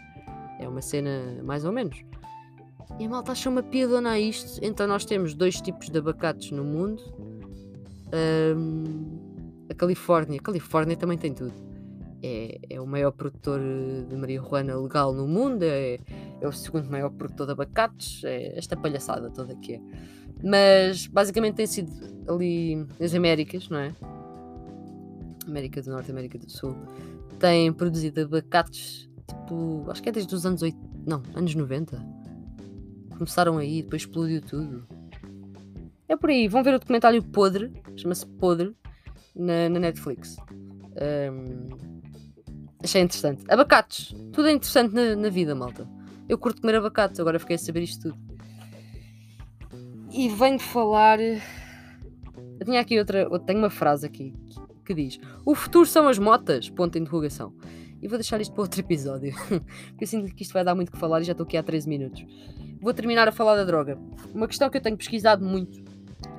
É 0.59 0.67
uma 0.69 0.81
cena 0.81 1.43
mais 1.43 1.65
ou 1.65 1.73
menos. 1.73 2.05
E 2.99 3.05
a 3.05 3.09
malta 3.09 3.33
acha 3.33 3.49
uma 3.49 3.63
piadona 3.63 4.11
a 4.11 4.21
isto. 4.21 4.61
Então 4.63 4.87
nós 4.87 5.05
temos 5.05 5.35
dois 5.35 5.61
tipos 5.61 5.89
de 5.89 5.99
abacates 5.99 6.51
no 6.51 6.65
mundo. 6.65 7.03
Um, 8.57 9.65
a 9.71 9.75
Califórnia. 9.75 10.39
A 10.39 10.43
Califórnia 10.43 10.97
também 10.97 11.19
tem 11.19 11.33
tudo. 11.33 11.53
É, 12.23 12.61
é 12.71 12.81
o 12.81 12.87
maior 12.87 13.11
produtor 13.11 13.61
de 14.09 14.17
marihuana 14.17 14.77
legal 14.77 15.13
no 15.13 15.27
mundo. 15.27 15.63
É, 15.65 15.99
é 16.41 16.49
o 16.49 16.53
segundo 16.53 16.91
maior 16.91 17.11
produtor 17.11 17.47
de 17.47 17.53
abacates. 17.53 18.23
É 18.25 18.59
esta 18.59 18.77
palhaçada 18.77 19.31
toda 19.31 19.55
que 19.57 19.75
é. 19.75 19.81
Mas 20.43 21.07
basicamente 21.07 21.57
tem 21.57 21.67
sido 21.67 21.91
ali 22.29 22.87
nas 22.99 23.15
Américas, 23.15 23.69
não 23.69 23.79
é? 23.79 23.95
América 25.49 25.83
do 25.83 25.91
Norte 25.91 26.11
América 26.11 26.39
do 26.39 26.51
Sul, 26.51 26.77
têm 27.39 27.73
produzido 27.73 28.23
abacates, 28.23 29.09
tipo, 29.29 29.85
acho 29.89 30.03
que 30.03 30.09
é 30.09 30.13
desde 30.13 30.35
os 30.35 30.47
anos 30.47 30.63
80, 30.63 30.81
não, 31.07 31.23
anos 31.35 31.55
90. 31.55 32.01
Começaram 33.17 33.59
aí, 33.59 33.83
depois 33.83 34.03
explodiu 34.03 34.41
tudo. 34.41 34.87
É 36.09 36.17
por 36.17 36.31
aí, 36.31 36.49
vão 36.49 36.63
ver 36.63 36.75
o 36.75 36.79
documentário 36.79 37.23
Podre, 37.23 37.73
chama-se 37.97 38.27
Podre, 38.27 38.77
na, 39.35 39.69
na 39.69 39.81
Netflix. 39.81 40.37
Um, 41.33 41.69
achei 42.83 43.03
interessante. 43.03 43.45
Abacates, 43.49 44.15
tudo 44.33 44.49
é 44.49 44.53
interessante 44.53 44.95
na, 44.95 45.17
na 45.17 45.29
vida, 45.29 45.55
malta. 45.55 45.89
Eu 46.29 46.39
curto 46.39 46.61
comer 46.61 46.77
abacates, 46.77 47.19
agora 47.19 47.39
fiquei 47.39 47.57
a 47.57 47.59
saber 47.59 47.83
isto 47.83 48.11
tudo. 48.11 48.33
E 50.11 50.29
venho 50.29 50.59
falar. 50.59 51.19
Eu 51.21 51.41
tinha 52.65 52.81
aqui 52.81 52.99
outra. 52.99 53.27
Tenho 53.41 53.59
uma 53.59 53.71
frase 53.71 54.07
aqui 54.07 54.35
que 54.85 54.95
diz: 54.95 55.19
O 55.45 55.55
futuro 55.55 55.87
são 55.87 56.09
as 56.09 56.19
motas? 56.19 56.69
Ponto 56.71 56.93
de 56.93 57.01
interrogação. 57.01 57.53
E 58.01 58.09
vou 58.09 58.19
deixar 58.19 58.41
isto 58.41 58.53
para 58.53 58.63
outro 58.63 58.81
episódio, 58.81 59.33
porque 59.91 60.05
eu 60.05 60.09
sinto 60.09 60.35
que 60.35 60.43
isto 60.43 60.53
vai 60.53 60.65
dar 60.65 60.75
muito 60.75 60.91
que 60.91 60.99
falar 60.99 61.21
e 61.21 61.25
já 61.25 61.33
estou 61.33 61.45
aqui 61.45 61.57
há 61.57 61.63
13 61.63 61.89
minutos. 61.89 62.27
Vou 62.81 62.93
terminar 62.93 63.29
a 63.29 63.33
falar 63.33 63.55
da 63.55 63.65
droga. 63.65 63.97
Uma 64.35 64.49
questão 64.49 64.69
que 64.69 64.77
eu 64.77 64.81
tenho 64.81 64.97
pesquisado 64.97 65.45
muito, 65.45 65.85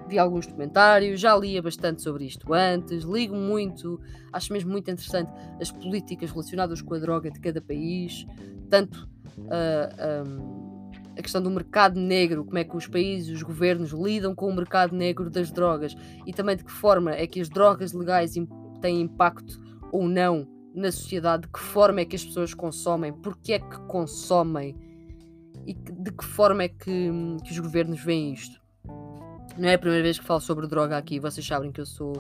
vi 0.09 0.19
alguns 0.19 0.45
documentários, 0.45 1.21
já 1.21 1.35
lia 1.38 1.62
bastante 1.62 2.01
sobre 2.01 2.25
isto 2.25 2.53
antes, 2.53 3.03
ligo 3.03 3.33
muito, 3.33 4.00
acho 4.31 4.51
mesmo 4.51 4.71
muito 4.71 4.91
interessante 4.91 5.31
as 5.62 5.71
políticas 5.71 6.31
relacionadas 6.31 6.81
com 6.81 6.93
a 6.93 7.00
droga 7.00 7.31
de 7.31 7.39
cada 7.39 7.62
país, 7.62 8.25
tanto 8.69 9.07
uh, 9.38 9.50
ah, 9.97 10.23
um, 10.25 10.62
a 11.17 11.22
questão 11.22 11.41
do 11.41 11.51
mercado 11.51 12.00
negro, 12.00 12.43
como 12.43 12.58
é 12.58 12.63
que 12.63 12.75
os 12.75 12.88
países, 12.88 13.36
os 13.36 13.43
governos 13.43 13.91
lidam 13.91 14.34
com 14.34 14.50
o 14.50 14.55
mercado 14.55 14.96
negro 14.96 15.29
das 15.29 15.51
drogas 15.51 15.96
e 16.25 16.34
também 16.34 16.55
de 16.55 16.63
que 16.63 16.72
forma 16.72 17.12
é 17.12 17.27
que 17.27 17.39
as 17.39 17.50
drogas 17.50 17.93
legais 17.93 18.34
têm 18.82 19.01
impacto 19.01 19.60
ou 19.91 20.08
não 20.08 20.48
na 20.74 20.91
sociedade, 20.91 21.43
de 21.43 21.50
que 21.50 21.60
forma 21.60 22.01
é 22.01 22.05
que 22.05 22.15
as 22.15 22.25
pessoas 22.25 22.53
consomem, 22.53 23.13
porque 23.13 23.53
é 23.53 23.60
que 23.60 23.79
consomem 23.88 24.75
e 25.67 25.74
de 25.74 26.12
que 26.12 26.25
forma 26.25 26.63
é 26.63 26.67
que, 26.67 27.12
que 27.46 27.51
os 27.51 27.60
governos 27.60 28.03
veem 28.03 28.34
isto. 28.34 28.60
Não 29.58 29.70
é 29.70 29.75
a 29.75 29.79
primeira 29.79 30.03
vez 30.03 30.17
que 30.17 30.25
falo 30.25 30.41
sobre 30.41 30.67
droga 30.67 30.98
aqui, 30.98 31.20
vocês 31.20 31.46
sabem 31.46 31.72
que 31.72 31.79
eu 31.79 31.86
sou 31.86 32.13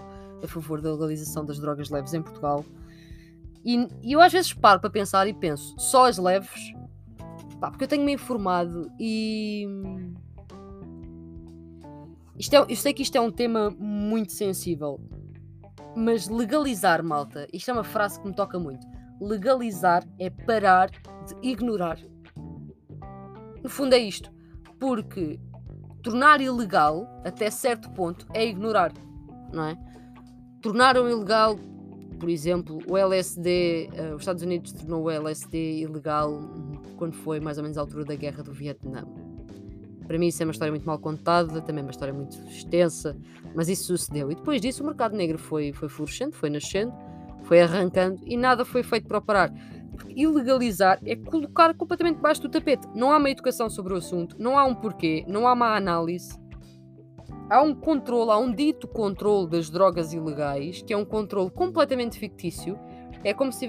a 0.43 0.47
favor 0.47 0.81
da 0.81 0.91
legalização 0.91 1.43
das 1.43 1.59
drogas 1.59 1.89
leves 1.89 2.13
em 2.13 2.21
Portugal. 2.21 2.63
E, 3.65 3.87
e 4.03 4.11
eu 4.11 4.21
às 4.21 4.31
vezes 4.31 4.53
paro 4.53 4.79
para 4.79 4.89
pensar 4.89 5.27
e 5.27 5.33
penso, 5.33 5.73
só 5.79 6.05
as 6.05 6.17
leves 6.17 6.73
Pá, 7.63 7.71
porque 7.71 7.85
eu 7.85 7.87
tenho-me 7.87 8.11
informado 8.11 8.91
e. 8.99 9.65
Isto 12.37 12.55
é, 12.57 12.65
eu 12.67 12.75
sei 12.75 12.93
que 12.93 13.03
isto 13.03 13.15
é 13.15 13.21
um 13.21 13.31
tema 13.31 13.69
muito 13.79 14.33
sensível, 14.33 14.99
mas 15.95 16.27
legalizar, 16.27 17.01
malta, 17.01 17.47
isto 17.53 17.71
é 17.71 17.73
uma 17.73 17.85
frase 17.85 18.19
que 18.19 18.27
me 18.27 18.35
toca 18.35 18.59
muito. 18.59 18.85
Legalizar 19.21 20.03
é 20.19 20.29
parar 20.29 20.89
de 20.89 21.35
ignorar. 21.41 21.97
No 23.63 23.69
fundo 23.69 23.93
é 23.93 23.99
isto. 23.99 24.29
Porque 24.77 25.39
tornar 26.03 26.41
ilegal, 26.41 27.07
até 27.23 27.49
certo 27.49 27.89
ponto, 27.91 28.27
é 28.33 28.45
ignorar, 28.45 28.91
não 29.53 29.67
é? 29.67 29.77
Tornaram 30.61 31.09
ilegal 31.09 31.57
por 32.23 32.29
exemplo, 32.29 32.79
o 32.87 32.97
LSD, 32.97 33.89
uh, 33.91 33.95
eh, 33.95 34.15
os 34.15 34.21
Estados 34.21 34.41
Unidos 34.43 34.71
tornou 34.71 35.03
o 35.03 35.09
LSD 35.09 35.81
ilegal 35.81 36.39
quando 36.95 37.15
foi 37.17 37.41
mais 37.41 37.57
ou 37.57 37.63
menos 37.63 37.77
a 37.77 37.81
altura 37.81 38.05
da 38.05 38.15
guerra 38.15 38.41
do 38.41 38.53
Vietnã. 38.53 39.05
Para 40.07 40.17
mim, 40.17 40.27
isso 40.27 40.41
é 40.41 40.45
uma 40.45 40.53
história 40.53 40.71
muito 40.71 40.85
mal 40.85 40.97
contada, 40.99 41.59
também 41.59 41.83
uma 41.83 41.91
história 41.91 42.13
muito 42.13 42.37
extensa, 42.47 43.17
mas 43.53 43.67
isso 43.67 43.87
sucedeu. 43.87 44.31
E 44.31 44.35
depois 44.35 44.61
disso, 44.61 44.83
o 44.83 44.85
mercado 44.85 45.17
negro 45.17 45.37
foi, 45.37 45.73
foi 45.73 45.89
florescendo, 45.89 46.33
foi 46.33 46.49
nascendo, 46.49 46.93
foi 47.43 47.59
arrancando 47.59 48.21
e 48.25 48.37
nada 48.37 48.63
foi 48.63 48.83
feito 48.83 49.05
para 49.05 49.19
parar. 49.19 49.53
Ilegalizar 50.15 51.01
é 51.05 51.17
colocar 51.17 51.73
completamente 51.73 52.15
debaixo 52.15 52.41
do 52.41 52.47
tapete. 52.47 52.87
Não 52.95 53.11
há 53.11 53.17
uma 53.17 53.31
educação 53.31 53.69
sobre 53.69 53.95
o 53.95 53.97
assunto, 53.97 54.37
não 54.39 54.57
há 54.57 54.63
um 54.63 54.73
porquê, 54.73 55.25
não 55.27 55.45
há 55.45 55.51
uma 55.51 55.75
análise 55.75 56.41
há 57.49 57.61
um 57.61 57.73
controle, 57.75 58.31
há 58.31 58.37
um 58.37 58.51
dito 58.51 58.87
controle 58.87 59.49
das 59.49 59.69
drogas 59.69 60.13
ilegais, 60.13 60.81
que 60.81 60.93
é 60.93 60.97
um 60.97 61.05
controle 61.05 61.51
completamente 61.51 62.17
fictício. 62.17 62.77
É 63.23 63.33
como 63.33 63.51
se, 63.51 63.67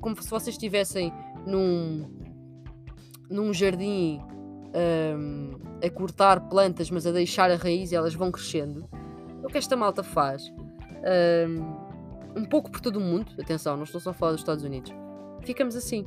como 0.00 0.20
se 0.20 0.30
vocês 0.30 0.54
estivessem 0.54 1.12
num, 1.46 2.10
num 3.30 3.52
jardim 3.52 4.20
um, 4.74 5.52
a 5.84 5.90
cortar 5.90 6.48
plantas, 6.48 6.90
mas 6.90 7.06
a 7.06 7.12
deixar 7.12 7.50
a 7.50 7.56
raiz 7.56 7.92
e 7.92 7.96
elas 7.96 8.14
vão 8.14 8.30
crescendo. 8.30 8.88
É 9.42 9.46
o 9.46 9.48
que 9.48 9.58
esta 9.58 9.76
malta 9.76 10.02
faz. 10.02 10.52
Um, 11.48 12.40
um 12.40 12.44
pouco 12.44 12.70
por 12.70 12.80
todo 12.80 12.96
o 12.96 13.00
mundo, 13.00 13.30
atenção, 13.38 13.76
não 13.76 13.84
estou 13.84 14.00
só 14.00 14.10
a 14.10 14.14
falar 14.14 14.32
dos 14.32 14.40
Estados 14.40 14.64
Unidos. 14.64 14.92
Ficamos 15.42 15.76
assim. 15.76 16.04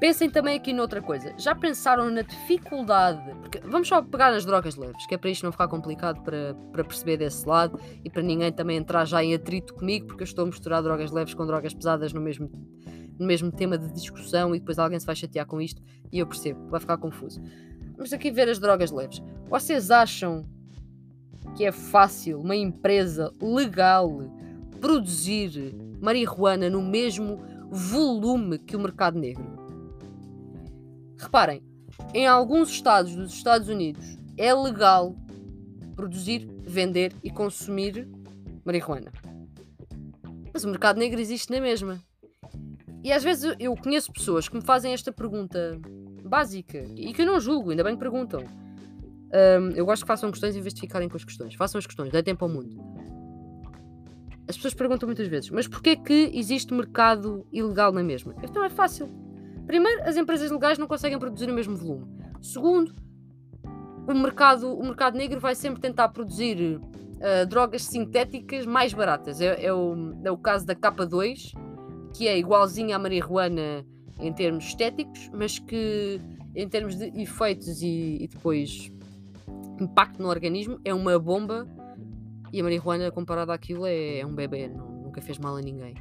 Pensem 0.00 0.30
também 0.30 0.56
aqui 0.56 0.72
noutra 0.72 1.02
coisa. 1.02 1.34
Já 1.36 1.54
pensaram 1.54 2.08
na 2.08 2.22
dificuldade? 2.22 3.20
Porque 3.42 3.60
vamos 3.60 3.86
só 3.86 4.00
pegar 4.00 4.32
nas 4.32 4.46
drogas 4.46 4.74
leves, 4.74 5.06
que 5.06 5.14
é 5.14 5.18
para 5.18 5.28
isto 5.28 5.44
não 5.44 5.52
ficar 5.52 5.68
complicado 5.68 6.22
para, 6.22 6.54
para 6.72 6.82
perceber 6.82 7.18
desse 7.18 7.46
lado 7.46 7.78
e 8.02 8.08
para 8.08 8.22
ninguém 8.22 8.50
também 8.50 8.78
entrar 8.78 9.04
já 9.04 9.22
em 9.22 9.34
atrito 9.34 9.74
comigo, 9.74 10.06
porque 10.06 10.22
eu 10.22 10.24
estou 10.24 10.44
a 10.44 10.46
misturar 10.46 10.82
drogas 10.82 11.10
leves 11.10 11.34
com 11.34 11.46
drogas 11.46 11.74
pesadas 11.74 12.14
no 12.14 12.20
mesmo, 12.20 12.50
no 13.18 13.26
mesmo 13.26 13.52
tema 13.52 13.76
de 13.76 13.92
discussão 13.92 14.54
e 14.54 14.58
depois 14.58 14.78
alguém 14.78 14.98
se 14.98 15.04
vai 15.04 15.14
chatear 15.14 15.44
com 15.44 15.60
isto 15.60 15.82
e 16.10 16.18
eu 16.18 16.26
percebo, 16.26 16.66
vai 16.70 16.80
ficar 16.80 16.96
confuso. 16.96 17.38
Vamos 17.94 18.10
aqui 18.14 18.30
ver 18.30 18.48
as 18.48 18.58
drogas 18.58 18.90
leves. 18.90 19.22
Vocês 19.50 19.90
acham 19.90 20.48
que 21.54 21.66
é 21.66 21.72
fácil 21.72 22.40
uma 22.40 22.56
empresa 22.56 23.34
legal 23.38 24.18
produzir 24.80 25.74
marihuana 26.00 26.70
no 26.70 26.80
mesmo 26.80 27.38
volume 27.70 28.58
que 28.58 28.74
o 28.74 28.80
mercado 28.80 29.18
negro? 29.18 29.59
Reparem, 31.20 31.62
em 32.14 32.26
alguns 32.26 32.70
estados 32.70 33.14
dos 33.14 33.32
Estados 33.32 33.68
Unidos 33.68 34.18
é 34.38 34.54
legal 34.54 35.14
produzir, 35.94 36.48
vender 36.62 37.12
e 37.22 37.30
consumir 37.30 38.08
marihuana. 38.64 39.12
Mas 40.52 40.64
o 40.64 40.68
mercado 40.68 40.98
negro 40.98 41.20
existe 41.20 41.50
na 41.52 41.60
mesma. 41.60 42.00
E 43.04 43.12
às 43.12 43.22
vezes 43.22 43.54
eu 43.58 43.76
conheço 43.76 44.12
pessoas 44.12 44.48
que 44.48 44.56
me 44.56 44.62
fazem 44.62 44.92
esta 44.92 45.12
pergunta 45.12 45.78
básica 46.24 46.86
e 46.96 47.12
que 47.12 47.22
eu 47.22 47.26
não 47.26 47.38
julgo, 47.38 47.70
ainda 47.70 47.84
bem 47.84 47.94
que 47.94 48.00
perguntam. 48.00 48.40
Um, 48.40 49.70
eu 49.70 49.84
gosto 49.84 50.02
que 50.02 50.08
façam 50.08 50.30
questões 50.30 50.56
em 50.56 50.60
vez 50.60 50.72
de 50.72 50.80
ficarem 50.80 51.08
com 51.08 51.16
as 51.16 51.24
questões. 51.24 51.54
Façam 51.54 51.78
as 51.78 51.86
questões, 51.86 52.10
dê 52.10 52.22
tempo 52.22 52.44
ao 52.44 52.50
mundo. 52.50 52.76
As 54.48 54.56
pessoas 54.56 54.74
perguntam 54.74 55.06
muitas 55.06 55.28
vezes, 55.28 55.50
mas 55.50 55.68
porquê 55.68 55.96
que 55.96 56.30
existe 56.34 56.72
mercado 56.72 57.46
ilegal 57.52 57.92
na 57.92 58.02
mesma? 58.02 58.34
Então 58.42 58.64
é 58.64 58.70
fácil 58.70 59.08
Primeiro, 59.70 60.02
as 60.02 60.16
empresas 60.16 60.50
legais 60.50 60.78
não 60.78 60.88
conseguem 60.88 61.16
produzir 61.16 61.48
o 61.48 61.54
mesmo 61.54 61.76
volume. 61.76 62.04
Segundo, 62.42 62.92
o 64.04 64.12
mercado, 64.14 64.76
o 64.76 64.82
mercado 64.82 65.16
negro 65.16 65.38
vai 65.38 65.54
sempre 65.54 65.80
tentar 65.80 66.08
produzir 66.08 66.80
uh, 66.80 67.46
drogas 67.48 67.84
sintéticas 67.84 68.66
mais 68.66 68.92
baratas. 68.92 69.40
É, 69.40 69.66
é, 69.66 69.72
o, 69.72 69.94
é 70.24 70.28
o 70.32 70.36
caso 70.36 70.66
da 70.66 70.74
K2, 70.74 71.52
que 72.12 72.26
é 72.26 72.36
igualzinha 72.36 72.96
à 72.96 72.98
marihuana 72.98 73.86
em 74.18 74.32
termos 74.32 74.64
estéticos, 74.64 75.30
mas 75.32 75.60
que 75.60 76.20
em 76.56 76.68
termos 76.68 76.96
de 76.96 77.04
efeitos 77.22 77.80
e, 77.80 78.24
e 78.24 78.26
depois 78.26 78.90
impacto 79.80 80.20
no 80.20 80.28
organismo 80.30 80.80
é 80.84 80.92
uma 80.92 81.16
bomba 81.16 81.64
e 82.52 82.60
a 82.60 82.64
marihuana 82.64 83.08
comparada 83.12 83.54
àquilo 83.54 83.86
é, 83.86 84.18
é 84.18 84.26
um 84.26 84.34
bebê, 84.34 84.66
não, 84.66 84.88
nunca 85.04 85.22
fez 85.22 85.38
mal 85.38 85.54
a 85.54 85.60
ninguém. 85.60 85.94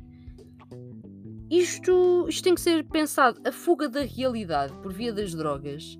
Isto, 1.50 2.28
isto 2.30 2.44
tem 2.44 2.54
que 2.54 2.62
ser 2.62 2.84
pensado. 2.86 3.42
A 3.44 3.52
fuga 3.52 3.90
da 3.90 4.02
realidade 4.02 4.72
por 4.82 4.94
via 4.94 5.12
das 5.12 5.34
drogas 5.34 5.98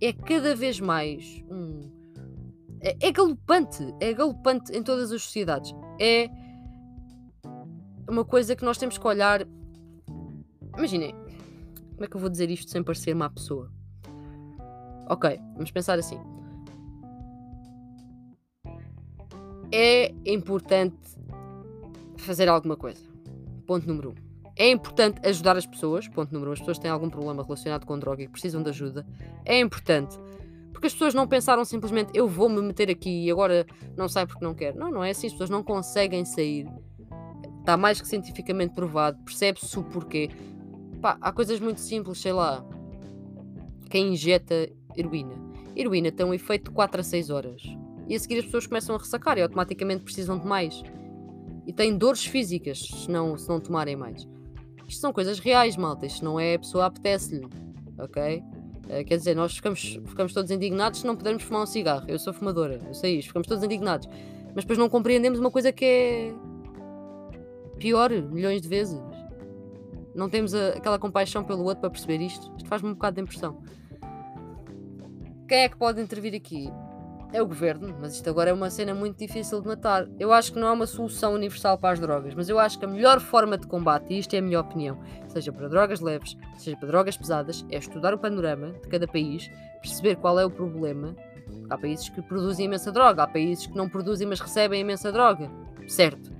é 0.00 0.12
cada 0.12 0.54
vez 0.54 0.78
mais 0.78 1.42
um. 1.50 1.90
É, 2.80 3.08
é 3.08 3.12
galopante. 3.12 3.94
É 4.00 4.12
galopante 4.12 4.72
em 4.72 4.82
todas 4.82 5.10
as 5.10 5.22
sociedades. 5.22 5.74
É 6.00 6.28
uma 8.08 8.24
coisa 8.24 8.54
que 8.54 8.64
nós 8.64 8.78
temos 8.78 8.96
que 8.96 9.06
olhar. 9.06 9.46
Imaginem, 10.78 11.12
como 11.92 12.04
é 12.04 12.06
que 12.06 12.16
eu 12.16 12.20
vou 12.20 12.30
dizer 12.30 12.48
isto 12.50 12.70
sem 12.70 12.82
parecer 12.82 13.14
má 13.14 13.28
pessoa? 13.28 13.72
Ok, 15.08 15.38
vamos 15.54 15.70
pensar 15.72 15.98
assim. 15.98 16.18
É 19.72 20.14
importante 20.26 20.96
fazer 22.18 22.48
alguma 22.48 22.76
coisa. 22.76 23.02
Ponto 23.66 23.86
número 23.86 24.10
um. 24.10 24.31
É 24.56 24.70
importante 24.70 25.26
ajudar 25.26 25.56
as 25.56 25.66
pessoas. 25.66 26.08
Ponto 26.08 26.32
número 26.32 26.50
um: 26.50 26.52
as 26.52 26.58
pessoas 26.58 26.78
têm 26.78 26.90
algum 26.90 27.08
problema 27.08 27.42
relacionado 27.42 27.86
com 27.86 27.98
droga 27.98 28.22
e 28.22 28.28
precisam 28.28 28.62
de 28.62 28.70
ajuda. 28.70 29.06
É 29.44 29.58
importante. 29.58 30.18
Porque 30.72 30.86
as 30.86 30.92
pessoas 30.92 31.14
não 31.14 31.28
pensaram 31.28 31.64
simplesmente 31.64 32.10
eu 32.14 32.26
vou 32.28 32.48
me 32.48 32.60
meter 32.60 32.90
aqui 32.90 33.24
e 33.26 33.30
agora 33.30 33.66
não 33.96 34.08
sai 34.08 34.26
porque 34.26 34.44
não 34.44 34.54
quero. 34.54 34.78
Não, 34.78 34.90
não 34.90 35.04
é 35.04 35.10
assim. 35.10 35.26
As 35.26 35.32
pessoas 35.32 35.50
não 35.50 35.62
conseguem 35.62 36.24
sair. 36.24 36.66
Está 37.60 37.76
mais 37.76 38.00
que 38.00 38.08
cientificamente 38.08 38.74
provado. 38.74 39.18
Percebe-se 39.24 39.78
o 39.78 39.84
porquê. 39.84 40.30
Pá, 41.00 41.16
há 41.20 41.32
coisas 41.32 41.60
muito 41.60 41.80
simples, 41.80 42.18
sei 42.18 42.32
lá. 42.32 42.64
Quem 43.88 44.12
injeta 44.12 44.68
heroína. 44.96 45.34
Heroína 45.76 46.12
tem 46.12 46.26
um 46.26 46.34
efeito 46.34 46.64
de 46.64 46.70
4 46.72 47.00
a 47.00 47.04
6 47.04 47.30
horas. 47.30 47.62
E 48.08 48.14
a 48.14 48.18
seguir 48.18 48.38
as 48.38 48.44
pessoas 48.44 48.66
começam 48.66 48.94
a 48.94 48.98
ressacar 48.98 49.38
e 49.38 49.42
automaticamente 49.42 50.02
precisam 50.02 50.38
de 50.38 50.46
mais. 50.46 50.82
E 51.66 51.72
têm 51.72 51.96
dores 51.96 52.24
físicas 52.24 52.80
se 52.80 53.10
não, 53.10 53.38
se 53.38 53.48
não 53.48 53.60
tomarem 53.60 53.96
mais. 53.96 54.26
Isto 54.92 55.00
são 55.00 55.12
coisas 55.12 55.38
reais, 55.38 55.74
malta. 55.74 56.04
Isto 56.04 56.22
não 56.22 56.38
é 56.38 56.54
a 56.54 56.58
pessoa 56.58 56.84
apetece-lhe. 56.84 57.48
Ok? 57.98 58.44
Uh, 58.84 59.04
quer 59.06 59.16
dizer, 59.16 59.34
nós 59.34 59.56
ficamos, 59.56 59.98
ficamos 60.04 60.34
todos 60.34 60.50
indignados 60.50 61.00
se 61.00 61.06
não 61.06 61.16
pudermos 61.16 61.42
fumar 61.42 61.62
um 61.62 61.66
cigarro. 61.66 62.04
Eu 62.06 62.18
sou 62.18 62.30
fumadora, 62.30 62.78
eu 62.86 62.92
sei 62.92 63.18
isto. 63.18 63.28
Ficamos 63.28 63.48
todos 63.48 63.64
indignados. 63.64 64.06
Mas 64.54 64.64
depois 64.64 64.78
não 64.78 64.90
compreendemos 64.90 65.38
uma 65.40 65.50
coisa 65.50 65.72
que 65.72 65.84
é 65.84 66.34
pior, 67.78 68.10
milhões 68.10 68.60
de 68.60 68.68
vezes. 68.68 69.00
Não 70.14 70.28
temos 70.28 70.54
a, 70.54 70.74
aquela 70.74 70.98
compaixão 70.98 71.42
pelo 71.42 71.64
outro 71.64 71.80
para 71.80 71.90
perceber 71.90 72.20
isto. 72.20 72.52
Isto 72.58 72.68
faz-me 72.68 72.90
um 72.90 72.92
bocado 72.92 73.14
de 73.14 73.22
impressão. 73.22 73.62
Quem 75.48 75.60
é 75.60 75.68
que 75.70 75.76
pode 75.78 76.02
intervir 76.02 76.34
aqui? 76.34 76.70
É 77.32 77.40
o 77.40 77.46
governo, 77.46 77.96
mas 77.98 78.14
isto 78.14 78.28
agora 78.28 78.50
é 78.50 78.52
uma 78.52 78.68
cena 78.68 78.94
muito 78.94 79.18
difícil 79.18 79.60
de 79.60 79.66
matar. 79.66 80.06
Eu 80.18 80.32
acho 80.32 80.52
que 80.52 80.58
não 80.58 80.68
há 80.68 80.72
uma 80.72 80.86
solução 80.86 81.32
universal 81.32 81.78
para 81.78 81.94
as 81.94 81.98
drogas, 81.98 82.34
mas 82.34 82.48
eu 82.48 82.58
acho 82.58 82.78
que 82.78 82.84
a 82.84 82.88
melhor 82.88 83.20
forma 83.20 83.56
de 83.56 83.66
combate, 83.66 84.12
e 84.12 84.18
isto 84.18 84.34
é 84.34 84.38
a 84.38 84.42
minha 84.42 84.60
opinião, 84.60 84.98
seja 85.28 85.50
para 85.50 85.68
drogas 85.68 86.00
leves, 86.00 86.36
seja 86.58 86.76
para 86.76 86.88
drogas 86.88 87.16
pesadas, 87.16 87.64
é 87.70 87.78
estudar 87.78 88.12
o 88.12 88.18
panorama 88.18 88.72
de 88.72 88.88
cada 88.88 89.08
país, 89.08 89.50
perceber 89.80 90.16
qual 90.16 90.38
é 90.38 90.44
o 90.44 90.50
problema. 90.50 91.16
Há 91.70 91.78
países 91.78 92.08
que 92.08 92.20
produzem 92.20 92.66
imensa 92.66 92.92
droga, 92.92 93.22
há 93.22 93.26
países 93.26 93.66
que 93.66 93.76
não 93.76 93.88
produzem, 93.88 94.26
mas 94.26 94.40
recebem 94.40 94.82
imensa 94.82 95.10
droga. 95.10 95.50
Certo. 95.88 96.30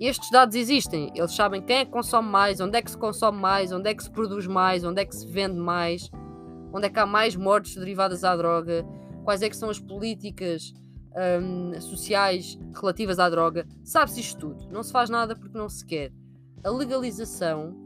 Estes 0.00 0.30
dados 0.30 0.56
existem, 0.56 1.12
eles 1.14 1.32
sabem 1.32 1.62
quem 1.62 1.76
é 1.76 1.84
que 1.84 1.92
consome 1.92 2.28
mais, 2.28 2.60
onde 2.60 2.76
é 2.76 2.82
que 2.82 2.90
se 2.90 2.98
consome 2.98 3.38
mais, 3.38 3.70
onde 3.70 3.88
é 3.88 3.94
que 3.94 4.02
se 4.02 4.10
produz 4.10 4.48
mais, 4.48 4.82
onde 4.82 5.00
é 5.00 5.04
que 5.04 5.14
se 5.14 5.24
vende 5.24 5.56
mais, 5.56 6.10
onde 6.72 6.86
é 6.86 6.90
que 6.90 6.98
há 6.98 7.06
mais 7.06 7.36
mortes 7.36 7.76
derivadas 7.76 8.24
à 8.24 8.34
droga 8.34 8.84
quais 9.24 9.42
é 9.42 9.48
que 9.48 9.56
são 9.56 9.70
as 9.70 9.78
políticas 9.78 10.72
um, 11.40 11.80
sociais 11.80 12.58
relativas 12.74 13.18
à 13.18 13.28
droga. 13.28 13.66
Sabe-se 13.84 14.20
isto 14.20 14.38
tudo. 14.38 14.68
Não 14.70 14.82
se 14.82 14.92
faz 14.92 15.10
nada 15.10 15.36
porque 15.36 15.56
não 15.56 15.68
se 15.68 15.84
quer. 15.84 16.12
A 16.64 16.70
legalização, 16.70 17.76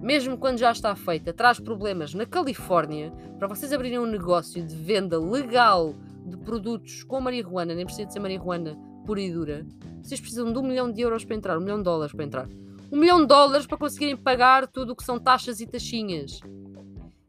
mesmo 0.00 0.36
quando 0.36 0.58
já 0.58 0.70
está 0.70 0.94
feita, 0.94 1.32
traz 1.32 1.58
problemas 1.58 2.14
na 2.14 2.26
Califórnia. 2.26 3.12
Para 3.38 3.48
vocês 3.48 3.72
abrirem 3.72 3.98
um 3.98 4.06
negócio 4.06 4.64
de 4.64 4.74
venda 4.74 5.18
legal 5.18 5.94
de 6.26 6.36
produtos 6.38 7.02
com 7.02 7.20
marihuana, 7.20 7.74
nem 7.74 7.84
precisa 7.84 8.06
de 8.06 8.12
ser 8.12 8.20
marihuana 8.20 8.76
pura 9.04 9.20
e 9.20 9.30
dura, 9.30 9.66
vocês 10.02 10.20
precisam 10.20 10.52
de 10.52 10.58
um 10.58 10.62
milhão 10.62 10.90
de 10.90 11.02
euros 11.02 11.24
para 11.24 11.36
entrar, 11.36 11.58
um 11.58 11.60
milhão 11.60 11.78
de 11.78 11.84
dólares 11.84 12.14
para 12.14 12.24
entrar. 12.24 12.48
Um 12.90 12.98
milhão 12.98 13.20
de 13.20 13.26
dólares 13.26 13.66
para 13.66 13.76
conseguirem 13.76 14.16
pagar 14.16 14.66
tudo 14.66 14.92
o 14.92 14.96
que 14.96 15.04
são 15.04 15.18
taxas 15.18 15.60
e 15.60 15.66
taxinhas. 15.66 16.40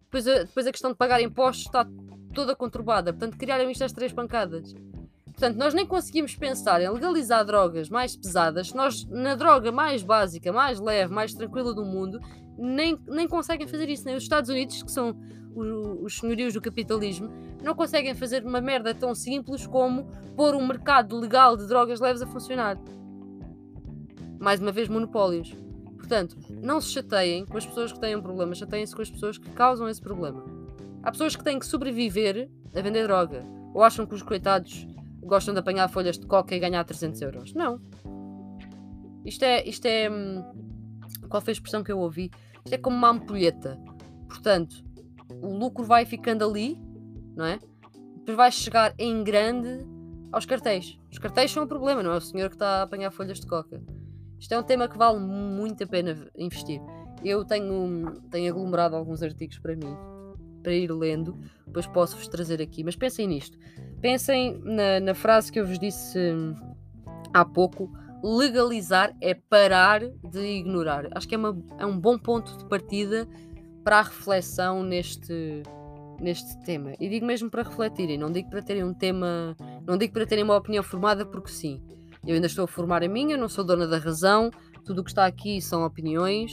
Depois 0.03 0.27
a, 0.27 0.43
depois 0.43 0.67
a 0.67 0.71
questão 0.71 0.91
de 0.91 0.97
pagar 0.97 1.21
impostos 1.21 1.65
está 1.65 1.85
toda 2.35 2.55
conturbada. 2.55 3.11
Portanto, 3.11 3.37
criaram 3.37 3.71
isto 3.71 3.83
às 3.83 3.91
três 3.91 4.13
pancadas. 4.13 4.75
Portanto, 5.25 5.57
nós 5.57 5.73
nem 5.73 5.85
conseguimos 5.85 6.35
pensar 6.35 6.81
em 6.81 6.89
legalizar 6.89 7.43
drogas 7.43 7.89
mais 7.89 8.15
pesadas, 8.15 8.73
nós, 8.73 9.05
na 9.05 9.35
droga 9.35 9.71
mais 9.71 10.03
básica, 10.03 10.53
mais 10.53 10.79
leve, 10.79 11.13
mais 11.13 11.33
tranquila 11.33 11.73
do 11.73 11.83
mundo, 11.83 12.19
nem, 12.57 12.97
nem 13.07 13.27
conseguem 13.27 13.67
fazer 13.67 13.89
isso. 13.89 14.05
Nem 14.05 14.15
os 14.15 14.23
Estados 14.23 14.49
Unidos, 14.49 14.83
que 14.83 14.91
são 14.91 15.13
os, 15.53 16.03
os 16.03 16.19
senhorios 16.19 16.53
do 16.53 16.61
capitalismo, 16.61 17.29
não 17.61 17.73
conseguem 17.75 18.13
fazer 18.13 18.45
uma 18.45 18.61
merda 18.61 18.93
tão 18.93 19.13
simples 19.13 19.65
como 19.67 20.05
pôr 20.37 20.55
um 20.55 20.65
mercado 20.65 21.17
legal 21.17 21.57
de 21.57 21.67
drogas 21.67 21.99
leves 21.99 22.21
a 22.21 22.27
funcionar. 22.27 22.77
Mais 24.39 24.61
uma 24.61 24.71
vez, 24.71 24.87
monopólios. 24.87 25.53
Portanto, 25.97 26.37
não 26.61 26.79
se 26.79 26.91
chateiem 26.91 27.45
com 27.45 27.57
as 27.57 27.65
pessoas 27.65 27.91
que 27.91 27.99
têm 27.99 28.15
um 28.15 28.21
problema, 28.21 28.55
chateiem-se 28.55 28.95
com 28.95 29.01
as 29.01 29.09
pessoas 29.09 29.37
que 29.37 29.49
causam 29.49 29.89
esse 29.89 30.01
problema. 30.01 30.54
Há 31.05 31.11
pessoas 31.11 31.35
que 31.35 31.43
têm 31.43 31.59
que 31.59 31.67
sobreviver 31.67 32.49
a 32.75 32.81
vender 32.81 33.03
droga. 33.03 33.45
Ou 33.75 33.83
acham 33.83 34.07
que 34.07 34.15
os 34.15 34.23
coitados 34.23 34.87
gostam 35.21 35.53
de 35.53 35.59
apanhar 35.59 35.87
folhas 35.87 36.17
de 36.17 36.25
coca 36.25 36.55
e 36.55 36.59
ganhar 36.59 36.83
300 36.83 37.21
euros. 37.21 37.53
Não. 37.53 37.79
Isto 39.23 39.45
é. 39.45 39.63
Isto 39.69 39.85
é 39.85 40.09
hum, 40.09 40.43
qual 41.29 41.43
foi 41.43 41.51
a 41.51 41.53
expressão 41.53 41.83
que 41.83 41.91
eu 41.91 41.99
ouvi? 41.99 42.31
Isto 42.65 42.73
é 42.73 42.77
como 42.79 42.97
uma 42.97 43.11
ampulheta. 43.11 43.79
Portanto, 44.27 44.83
o 45.43 45.55
lucro 45.55 45.83
vai 45.83 46.07
ficando 46.07 46.43
ali, 46.43 46.75
não 47.35 47.45
é? 47.45 47.59
Depois 48.17 48.35
vai 48.35 48.51
chegar 48.51 48.95
em 48.97 49.23
grande 49.23 49.85
aos 50.31 50.47
cartéis. 50.47 50.97
Os 51.11 51.19
cartéis 51.19 51.51
são 51.51 51.65
o 51.65 51.67
problema, 51.67 52.01
não 52.01 52.13
é 52.13 52.17
o 52.17 52.21
senhor 52.21 52.49
que 52.49 52.55
está 52.55 52.79
a 52.79 52.81
apanhar 52.81 53.11
folhas 53.11 53.39
de 53.39 53.45
coca. 53.45 53.79
Isto 54.39 54.55
é 54.55 54.59
um 54.59 54.63
tema 54.63 54.87
que 54.87 54.97
vale 54.97 55.19
muito 55.19 55.83
a 55.83 55.87
pena 55.87 56.31
investir. 56.35 56.81
Eu 57.23 57.45
tenho, 57.45 58.19
tenho 58.31 58.51
aglomerado 58.51 58.95
alguns 58.95 59.21
artigos 59.21 59.59
para 59.59 59.75
mim 59.75 60.14
para 60.65 60.73
ir 60.73 60.91
lendo, 60.91 61.37
depois 61.67 61.85
posso-vos 61.85 62.27
trazer 62.27 62.59
aqui. 62.59 62.83
Mas 62.83 62.95
pensem 62.95 63.27
nisto. 63.27 63.55
Pensem 64.01 64.59
na, 64.63 64.99
na 64.99 65.13
frase 65.13 65.51
que 65.51 65.59
eu 65.59 65.67
vos 65.67 65.77
disse 65.77 66.19
há 67.31 67.45
pouco: 67.45 67.91
legalizar 68.23 69.15
é 69.21 69.35
parar 69.35 70.01
de 70.01 70.39
ignorar. 70.39 71.07
Acho 71.13 71.27
que 71.27 71.35
é, 71.35 71.37
uma, 71.37 71.55
é 71.77 71.85
um 71.85 71.99
bom 71.99 72.17
ponto 72.17 72.57
de 72.57 72.65
partida 72.65 73.27
para 73.83 73.99
a 73.99 74.01
reflexão 74.01 74.81
neste, 74.81 75.61
neste 76.19 76.57
tema. 76.63 76.93
E 76.99 77.07
digo 77.07 77.27
mesmo 77.27 77.51
para 77.51 77.61
refletirem, 77.61 78.17
não 78.17 78.31
digo 78.31 78.49
para 78.49 78.63
terem 78.63 78.83
um 78.83 78.93
tema, 78.93 79.55
não 79.85 79.95
digo 79.95 80.13
para 80.13 80.25
terem 80.25 80.43
uma 80.43 80.55
opinião 80.55 80.81
formada 80.81 81.23
porque 81.23 81.51
sim. 81.51 81.79
Eu 82.25 82.33
ainda 82.33 82.47
estou 82.47 82.65
a 82.65 82.67
formar 82.67 83.03
a 83.03 83.07
minha, 83.07 83.37
não 83.37 83.47
sou 83.47 83.63
dona 83.63 83.85
da 83.85 83.99
razão, 83.99 84.49
tudo 84.83 85.01
o 85.01 85.03
que 85.03 85.11
está 85.11 85.27
aqui 85.27 85.61
são 85.61 85.85
opiniões, 85.85 86.51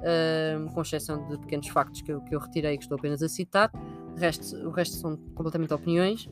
uh, 0.00 0.72
com 0.72 0.82
exceção 0.82 1.26
de 1.28 1.38
pequenos 1.38 1.68
factos 1.68 2.02
que 2.02 2.12
eu, 2.12 2.20
que 2.20 2.34
eu 2.34 2.40
retirei 2.40 2.76
que 2.76 2.82
estou 2.82 2.98
apenas 2.98 3.22
a 3.22 3.28
citar, 3.28 3.70
o 4.16 4.18
resto, 4.18 4.56
o 4.66 4.70
resto 4.70 4.96
são 4.96 5.16
completamente 5.34 5.72
opiniões. 5.72 6.28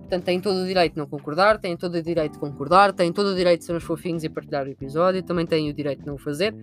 Portanto, 0.00 0.24
têm 0.24 0.40
todo 0.40 0.58
o 0.58 0.66
direito 0.66 0.92
de 0.92 0.98
não 0.98 1.06
concordar, 1.06 1.58
têm 1.58 1.76
todo 1.76 1.96
o 1.96 2.02
direito 2.02 2.34
de 2.34 2.38
concordar, 2.38 2.92
têm 2.92 3.12
todo 3.12 3.26
o 3.28 3.34
direito 3.34 3.60
de 3.60 3.66
ser 3.66 3.74
uns 3.74 3.82
fofinhos 3.82 4.22
e 4.22 4.28
partilhar 4.28 4.64
o 4.64 4.68
episódio, 4.68 5.20
também 5.22 5.44
têm 5.44 5.68
o 5.68 5.74
direito 5.74 6.00
de 6.00 6.06
não 6.06 6.14
o 6.14 6.18
fazer. 6.18 6.54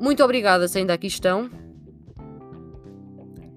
Muito 0.00 0.24
obrigada 0.24 0.66
se 0.66 0.78
ainda 0.78 0.94
aqui 0.94 1.06
estão. 1.06 1.50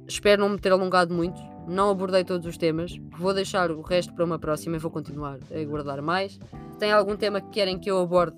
Espero 0.08 0.41
não 0.41 0.49
me 0.49 0.60
ter 0.60 0.71
alongado 0.71 1.13
muito. 1.13 1.39
Não 1.67 1.89
abordei 1.89 2.23
todos 2.23 2.47
os 2.47 2.58
temas. 2.58 2.99
Vou 3.17 3.34
deixar 3.34 3.71
o 3.71 3.82
resto 3.82 4.13
para 4.13 4.25
uma 4.25 4.39
próxima 4.39 4.75
e 4.75 4.79
vou 4.79 4.91
continuar 4.91 5.38
a 5.51 5.63
guardar 5.65 6.01
mais. 6.01 6.39
Tem 6.79 6.91
algum 6.91 7.15
tema 7.15 7.39
que 7.39 7.49
querem 7.49 7.77
que 7.77 7.91
eu 7.91 7.99
aborde, 7.99 8.38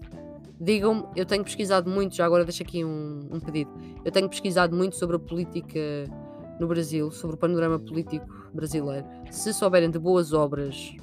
digam-me. 0.62 1.04
Eu 1.15 1.26
tenho 1.26 1.43
pesquisado 1.43 1.89
muito, 1.89 2.15
já 2.15 2.26
agora 2.26 2.45
deixo 2.45 2.62
aqui 2.62 2.86
um, 2.86 3.28
um 3.32 3.39
pedido. 3.39 3.71
Eu 4.06 4.12
tenho 4.12 4.30
pesquisado 4.30 4.76
muito 4.76 4.95
sobre 4.95 5.15
a 5.15 5.19
política 5.19 5.80
no 6.60 6.67
Brasil, 6.67 7.10
sobre 7.12 7.36
o 7.36 7.39
panorama 7.39 7.80
político 7.80 8.28
brasileiro. 8.54 9.06
Se 9.32 9.52
souberem 9.52 9.89
de 9.89 9.97
boas 9.97 10.32
obras 10.32 10.95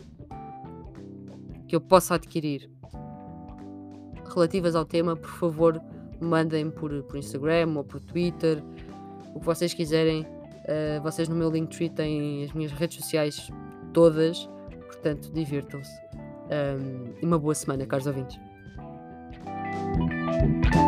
que 1.67 1.75
eu 1.75 1.81
possa 1.81 2.15
adquirir 2.15 2.71
relativas 4.33 4.77
ao 4.77 4.85
tema, 4.85 5.17
por 5.17 5.31
favor, 5.31 5.83
mandem 6.21 6.71
por, 6.71 7.03
por 7.03 7.17
Instagram 7.17 7.75
ou 7.77 7.85
por 7.85 8.01
Twitter, 8.01 8.63
o 9.35 9.41
que 9.41 9.47
vocês 9.47 9.75
quiserem. 9.75 10.23
Uh, 10.23 11.03
vocês 11.03 11.29
no 11.29 11.35
meu 11.35 11.51
Linktree 11.51 11.89
têm 11.89 12.45
as 12.45 12.53
minhas 12.53 12.71
redes 12.73 12.99
sociais 12.99 13.51
todas, 13.95 14.49
portanto, 14.87 15.33
divirtam-se. 15.33 15.91
Um, 16.51 17.15
e 17.23 17.25
uma 17.25 17.39
boa 17.39 17.55
semana, 17.55 17.87
caros 17.87 18.07
ouvintes. 18.07 18.39
Thank 20.39 20.75
you. 20.75 20.88